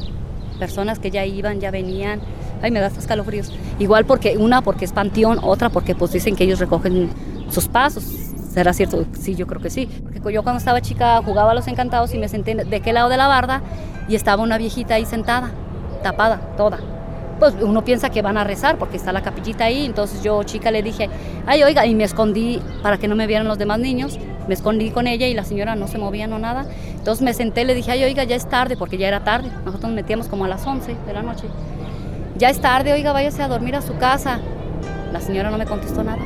[0.57, 2.21] personas que ya iban, ya venían.
[2.65, 3.53] Ay, me da hasta escalofríos.
[3.77, 7.11] Igual porque, una porque es panteón, otra porque pues dicen que ellos recogen
[7.51, 8.03] sus pasos.
[8.51, 9.05] ¿Será cierto?
[9.19, 9.87] Sí, yo creo que sí.
[10.01, 13.09] Porque yo cuando estaba chica jugaba a los encantados y me senté de qué lado
[13.09, 13.61] de la barda
[14.09, 15.51] y estaba una viejita ahí sentada,
[16.01, 16.79] tapada, toda.
[17.37, 19.85] Pues uno piensa que van a rezar porque está la capillita ahí.
[19.85, 21.07] Entonces yo, chica, le dije,
[21.45, 24.17] ay, oiga, y me escondí para que no me vieran los demás niños.
[24.47, 26.65] Me escondí con ella y la señora no se movía, no nada.
[26.95, 29.49] Entonces me senté, le dije, ay, oiga, ya es tarde, porque ya era tarde.
[29.65, 31.45] Nosotros nos metíamos como a las 11 de la noche.
[32.37, 34.39] Ya es tarde, oiga, váyase a dormir a su casa.
[35.13, 36.21] La señora no me contestó nada.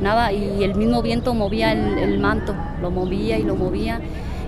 [0.00, 4.00] Nada, y el mismo viento movía el, manto, lo movía y lo movía.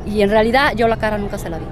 [0.07, 1.65] Y en realidad yo la cara nunca se la vi.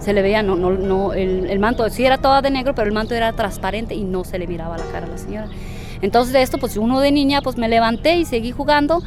[0.00, 2.88] Se le veía, no, no, no, el, el manto sí era toda de negro, pero
[2.88, 5.46] el manto era transparente y no se le miraba la cara a la señora.
[6.02, 9.00] Entonces de esto, pues uno de niña, pues me levanté y seguí jugando.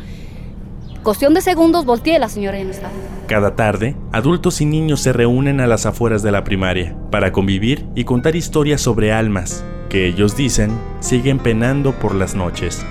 [1.03, 2.93] Cuestión de segundos, volteé, la señora ya no estaba.
[3.31, 7.85] Cada tarde, adultos y niños se reúnen a las afueras de la primaria para convivir
[7.95, 12.85] y contar historias sobre almas que ellos dicen siguen penando por las noches.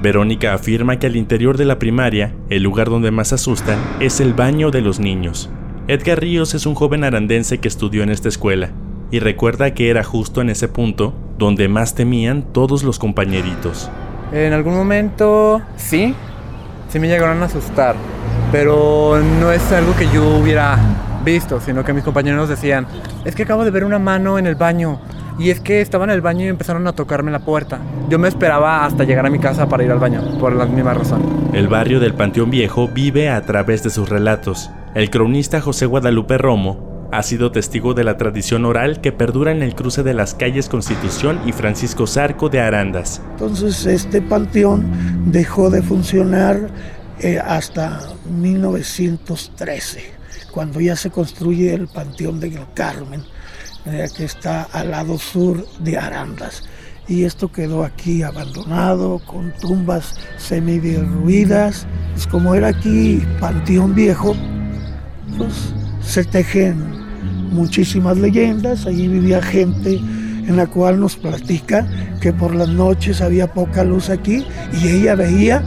[0.00, 4.32] Verónica afirma que al interior de la primaria, el lugar donde más asustan es el
[4.32, 5.50] baño de los niños.
[5.88, 8.70] Edgar Ríos es un joven arandense que estudió en esta escuela
[9.10, 13.90] y recuerda que era justo en ese punto donde más temían todos los compañeritos.
[14.30, 16.14] En algún momento sí,
[16.88, 17.96] sí me llegaron a asustar,
[18.54, 20.78] pero no es algo que yo hubiera
[21.24, 22.86] visto, sino que mis compañeros decían,
[23.24, 25.00] es que acabo de ver una mano en el baño.
[25.40, 27.80] Y es que estaba en el baño y empezaron a tocarme la puerta.
[28.08, 30.94] Yo me esperaba hasta llegar a mi casa para ir al baño, por la misma
[30.94, 31.50] razón.
[31.52, 34.70] El barrio del Panteón Viejo vive a través de sus relatos.
[34.94, 39.64] El cronista José Guadalupe Romo ha sido testigo de la tradición oral que perdura en
[39.64, 43.20] el cruce de las calles Constitución y Francisco Zarco de Arandas.
[43.32, 44.84] Entonces este panteón
[45.26, 46.68] dejó de funcionar
[47.20, 50.02] eh, hasta 1913,
[50.50, 53.22] cuando ya se construye el Panteón del Carmen,
[53.86, 56.64] eh, que está al lado sur de Arandas.
[57.06, 61.86] Y esto quedó aquí abandonado, con tumbas semi-derruidas.
[62.14, 64.34] Pues como era aquí Panteón Viejo,
[65.36, 66.78] pues se tejen
[67.50, 68.86] muchísimas leyendas.
[68.86, 71.86] Allí vivía gente en la cual nos platica
[72.20, 74.46] que por las noches había poca luz aquí
[74.82, 75.62] y ella veía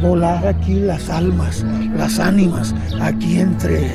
[0.00, 1.64] volar aquí las almas,
[1.96, 3.90] las ánimas, aquí entre,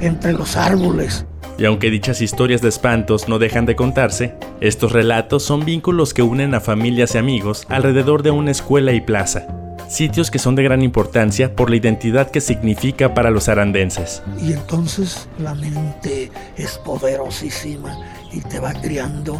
[0.00, 1.26] entre los árboles.
[1.58, 6.22] Y aunque dichas historias de espantos no dejan de contarse, estos relatos son vínculos que
[6.22, 9.46] unen a familias y amigos alrededor de una escuela y plaza,
[9.86, 14.22] sitios que son de gran importancia por la identidad que significa para los arandenses.
[14.40, 17.98] Y entonces la mente es poderosísima
[18.32, 19.38] y te va criando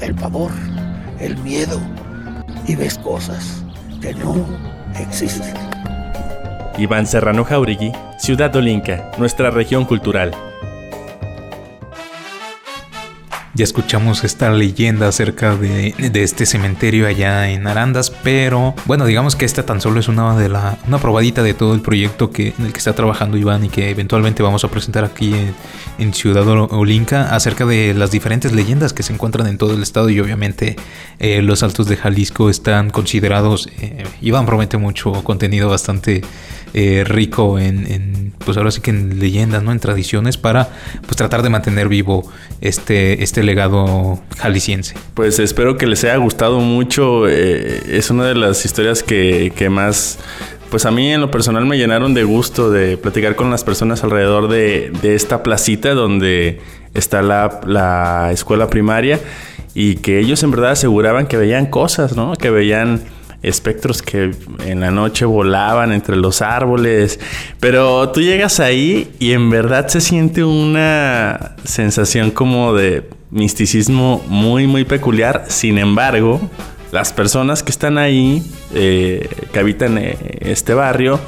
[0.00, 0.50] el pavor,
[1.20, 1.80] el miedo
[2.66, 3.64] y ves cosas
[4.02, 5.54] que no existen.
[6.78, 10.34] Iván Serrano Jauregui, Ciudad Olinca, nuestra región cultural.
[13.56, 19.36] Ya escuchamos esta leyenda acerca de, de, este cementerio allá en Arandas, pero bueno, digamos
[19.36, 22.52] que esta tan solo es una de la una probadita de todo el proyecto que,
[22.58, 25.34] en el que está trabajando Iván y que eventualmente vamos a presentar aquí
[25.98, 30.10] en, Ciudad Olinca acerca de las diferentes leyendas que se encuentran en todo el estado
[30.10, 30.76] y obviamente
[31.18, 33.68] eh, los Altos de Jalisco están considerados.
[33.80, 36.22] Eh, Iván promete mucho contenido bastante
[36.74, 39.70] eh, rico en, pues ahora sí que en leyendas, ¿no?
[39.70, 40.68] En tradiciones para
[41.02, 42.28] pues tratar de mantener vivo
[42.60, 44.96] este, este legado jalisciense.
[45.14, 47.28] Pues espero que les haya gustado mucho.
[47.28, 50.18] Eh, es una de las historias que, que más
[50.70, 54.02] pues a mí en lo personal me llenaron de gusto de platicar con las personas
[54.02, 56.60] alrededor de, de esta placita donde
[56.94, 59.20] está la, la, escuela primaria
[59.74, 62.32] y que ellos en verdad aseguraban que veían cosas, ¿no?
[62.34, 63.04] Que veían
[63.44, 64.32] espectros que
[64.66, 67.20] en la noche volaban entre los árboles,
[67.60, 74.66] pero tú llegas ahí y en verdad se siente una sensación como de misticismo muy
[74.66, 76.40] muy peculiar, sin embargo,
[76.92, 78.42] las personas que están ahí,
[78.72, 81.18] eh, que habitan eh, este barrio,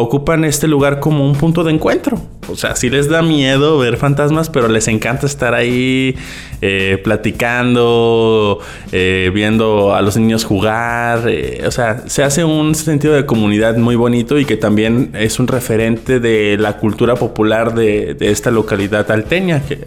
[0.00, 2.20] ocupan este lugar como un punto de encuentro.
[2.48, 6.14] O sea, sí les da miedo ver fantasmas, pero les encanta estar ahí
[6.60, 8.58] eh, platicando,
[8.92, 11.28] eh, viendo a los niños jugar.
[11.28, 15.38] Eh, o sea, se hace un sentido de comunidad muy bonito y que también es
[15.38, 19.78] un referente de la cultura popular de, de esta localidad alteña, que,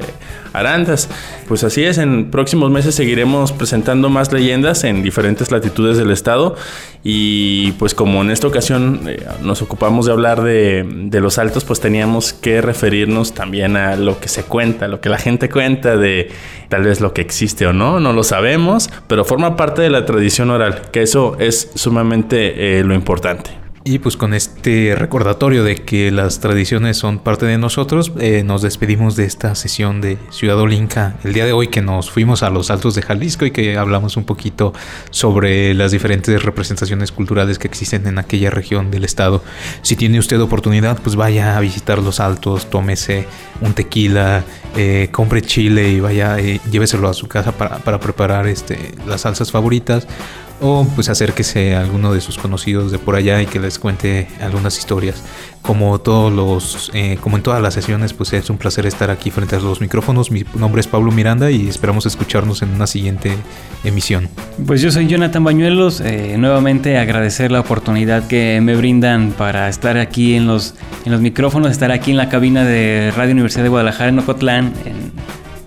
[0.59, 1.09] Arandas.
[1.47, 6.55] Pues así es, en próximos meses seguiremos presentando más leyendas en diferentes latitudes del estado
[7.03, 9.01] y pues como en esta ocasión
[9.43, 14.21] nos ocupamos de hablar de, los altos, pues teníamos que que referirnos también a lo
[14.21, 16.31] que se cuenta, lo que la gente cuenta de
[16.69, 20.05] tal vez lo que existe o no, no lo sabemos, pero forma parte de la
[20.05, 23.66] tradición oral, que eso es sumamente eh, lo importante.
[23.89, 28.61] Y pues con este recordatorio de que las tradiciones son parte de nosotros, eh, nos
[28.61, 32.49] despedimos de esta sesión de Ciudad Olinca el día de hoy que nos fuimos a
[32.49, 34.73] los Altos de Jalisco y que hablamos un poquito
[35.09, 39.41] sobre las diferentes representaciones culturales que existen en aquella región del estado.
[39.83, 43.25] Si tiene usted oportunidad, pues vaya a visitar los Altos, tómese
[43.61, 44.43] un tequila,
[44.75, 49.21] eh, compre chile y vaya, eh, lléveselo a su casa para, para preparar este, las
[49.21, 50.09] salsas favoritas
[50.59, 54.27] o pues acérquese a alguno de sus conocidos de por allá y que les cuente
[54.41, 55.23] algunas historias.
[55.61, 59.31] Como todos los, eh, como en todas las sesiones, pues es un placer estar aquí
[59.31, 60.31] frente a los micrófonos.
[60.31, 63.33] Mi nombre es Pablo Miranda y esperamos escucharnos en una siguiente
[63.83, 64.29] emisión.
[64.65, 65.99] Pues yo soy Jonathan Bañuelos.
[65.99, 71.19] Eh, nuevamente agradecer la oportunidad que me brindan para estar aquí en los, en los
[71.19, 74.73] micrófonos, estar aquí en la cabina de Radio Universidad de Guadalajara en Ocotlán,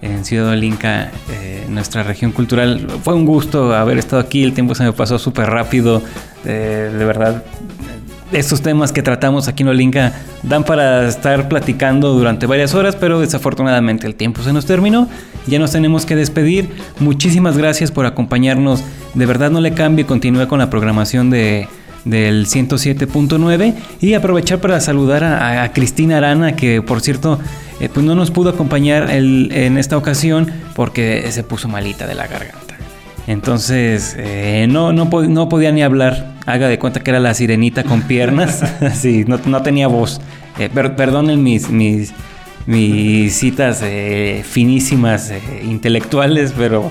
[0.02, 1.10] en Ciudad Olinca.
[1.30, 2.86] Eh, nuestra región cultural.
[3.02, 6.02] Fue un gusto haber estado aquí, el tiempo se me pasó súper rápido,
[6.44, 7.44] eh, de verdad.
[8.32, 10.12] Estos temas que tratamos aquí en Olinka
[10.44, 15.08] dan para estar platicando durante varias horas, pero desafortunadamente el tiempo se nos terminó.
[15.46, 16.70] Ya nos tenemos que despedir.
[17.00, 18.84] Muchísimas gracias por acompañarnos.
[19.14, 21.66] De verdad no le cambie, continúe con la programación de,
[22.04, 27.38] del 107.9 y aprovechar para saludar a, Cristina Arana, que por cierto
[27.80, 32.26] eh, pues no nos pudo acompañar en esta ocasión porque se puso malita de la
[32.26, 32.76] garganta.
[33.26, 36.34] Entonces eh, no, no, no, podía ni hablar.
[36.46, 38.62] Haga de cuenta que era la sirenita con piernas.
[38.94, 40.20] sí, no, no, tenía voz.
[40.58, 42.12] Eh, perdonen mis, mis,
[42.66, 43.82] mis citas
[44.44, 46.90] finísimas intelectuales, pero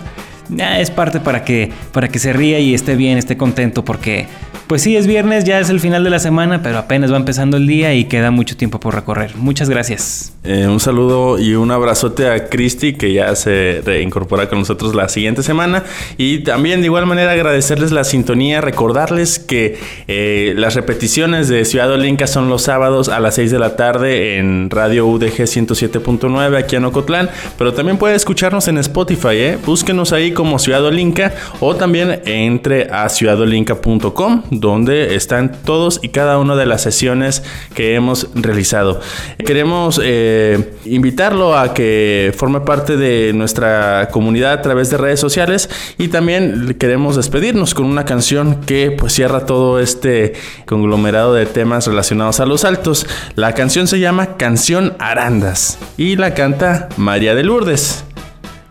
[0.58, 4.26] es parte para que, para que se ría y esté bien, esté contento, porque
[4.70, 7.58] pues sí, es viernes, ya es el final de la semana, pero apenas va empezando
[7.58, 9.36] el día y queda mucho tiempo por recorrer.
[9.36, 10.38] Muchas gracias.
[10.44, 15.10] Eh, un saludo y un abrazote a Cristi, que ya se reincorpora con nosotros la
[15.10, 15.86] siguiente semana.
[16.18, 21.92] Y también de igual manera agradecerles la sintonía, recordarles que eh, las repeticiones de Ciudad
[21.92, 26.76] Olinca son los sábados a las 6 de la tarde en Radio UDG 107.9 aquí
[26.76, 29.58] en Ocotlán, pero también puede escucharnos en Spotify, ¿eh?
[29.66, 36.38] búsquenos ahí como Ciudad Olinca o también entre a ciudadolinca.com donde están todos y cada
[36.38, 37.44] una de las sesiones
[37.74, 39.00] que hemos realizado.
[39.46, 45.70] Queremos eh, invitarlo a que forme parte de nuestra comunidad a través de redes sociales
[45.98, 50.34] y también queremos despedirnos con una canción que pues cierra todo este
[50.66, 53.06] conglomerado de temas relacionados a los altos.
[53.36, 58.04] La canción se llama Canción Arandas y la canta María de Lourdes.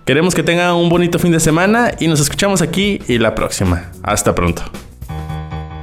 [0.05, 3.91] Queremos que tenga un bonito fin de semana y nos escuchamos aquí y la próxima.
[4.03, 4.63] Hasta pronto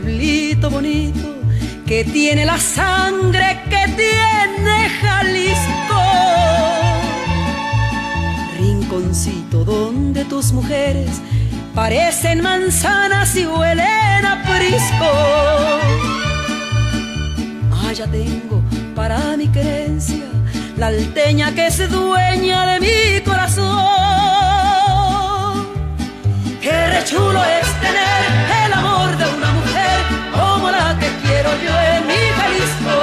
[0.00, 1.28] pueblito bonito,
[1.86, 6.02] que tiene la sangre que tiene Jalisco.
[8.58, 11.20] Rinconcito donde tus mujeres
[11.76, 15.10] parecen manzanas y huelen a prisco.
[17.88, 18.64] Allá tengo
[18.96, 20.24] para mi querencia
[20.76, 23.64] la alteña que es dueña de mi corazón.
[26.60, 27.63] Qué rechulo es
[31.44, 32.96] quiero yo en mi Jalisco.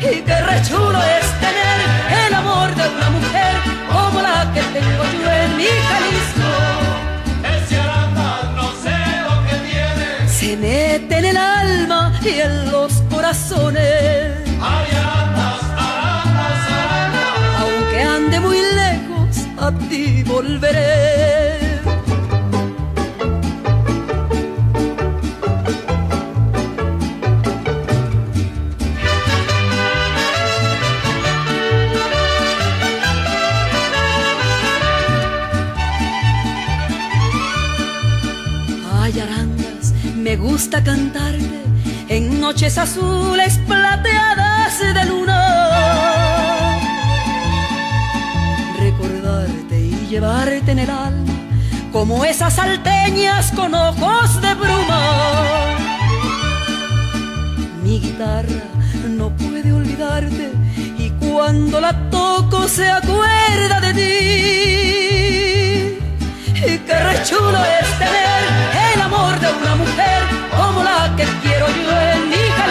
[0.00, 1.78] Y qué rechulo es tener
[2.26, 3.54] el amor de una mujer
[3.92, 6.50] como la que tengo yo en mi Jalisco.
[7.54, 10.28] Ese aranda no sé lo que tiene.
[10.28, 14.34] Se mete en el alma y en los corazones.
[14.60, 17.60] Ay, arandas, arandas, arandas.
[17.60, 20.97] Aunque ande muy lejos, a ti volveré.
[42.48, 45.40] Noches azules plateadas de luna.
[48.78, 51.34] Recordarte y llevarte en el alma
[51.92, 55.02] como esas salteñas con ojos de bruma.
[57.82, 58.64] Mi guitarra
[59.10, 60.50] no puede olvidarte
[60.96, 64.18] y cuando la toco se acuerda de ti.
[66.66, 68.42] Y qué rechulo es tener
[68.94, 70.22] el amor de una mujer
[70.56, 72.17] como la que quiero yo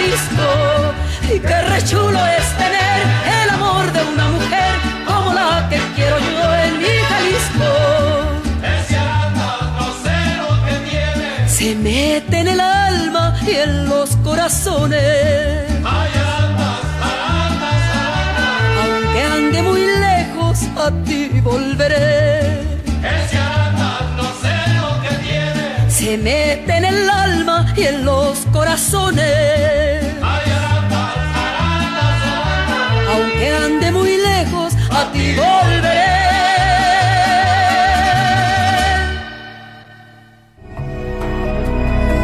[0.07, 1.89] en mi Jalisco.
[1.89, 2.99] chulo es tener
[3.41, 4.73] el amor de una mujer
[5.05, 7.71] como la que quiero yo en mi Jalisco.
[8.63, 11.49] Ese arandas no sé lo que tiene.
[11.49, 15.01] Se mete en el alma y en los corazones.
[15.83, 16.81] Ay, arandas,
[17.11, 17.77] arandas.
[18.81, 22.61] Aunque ande muy lejos, a ti volveré.
[23.15, 25.89] Ese arandas no sé lo que tiene.
[25.89, 29.96] Se mete en el alma y en los corazones.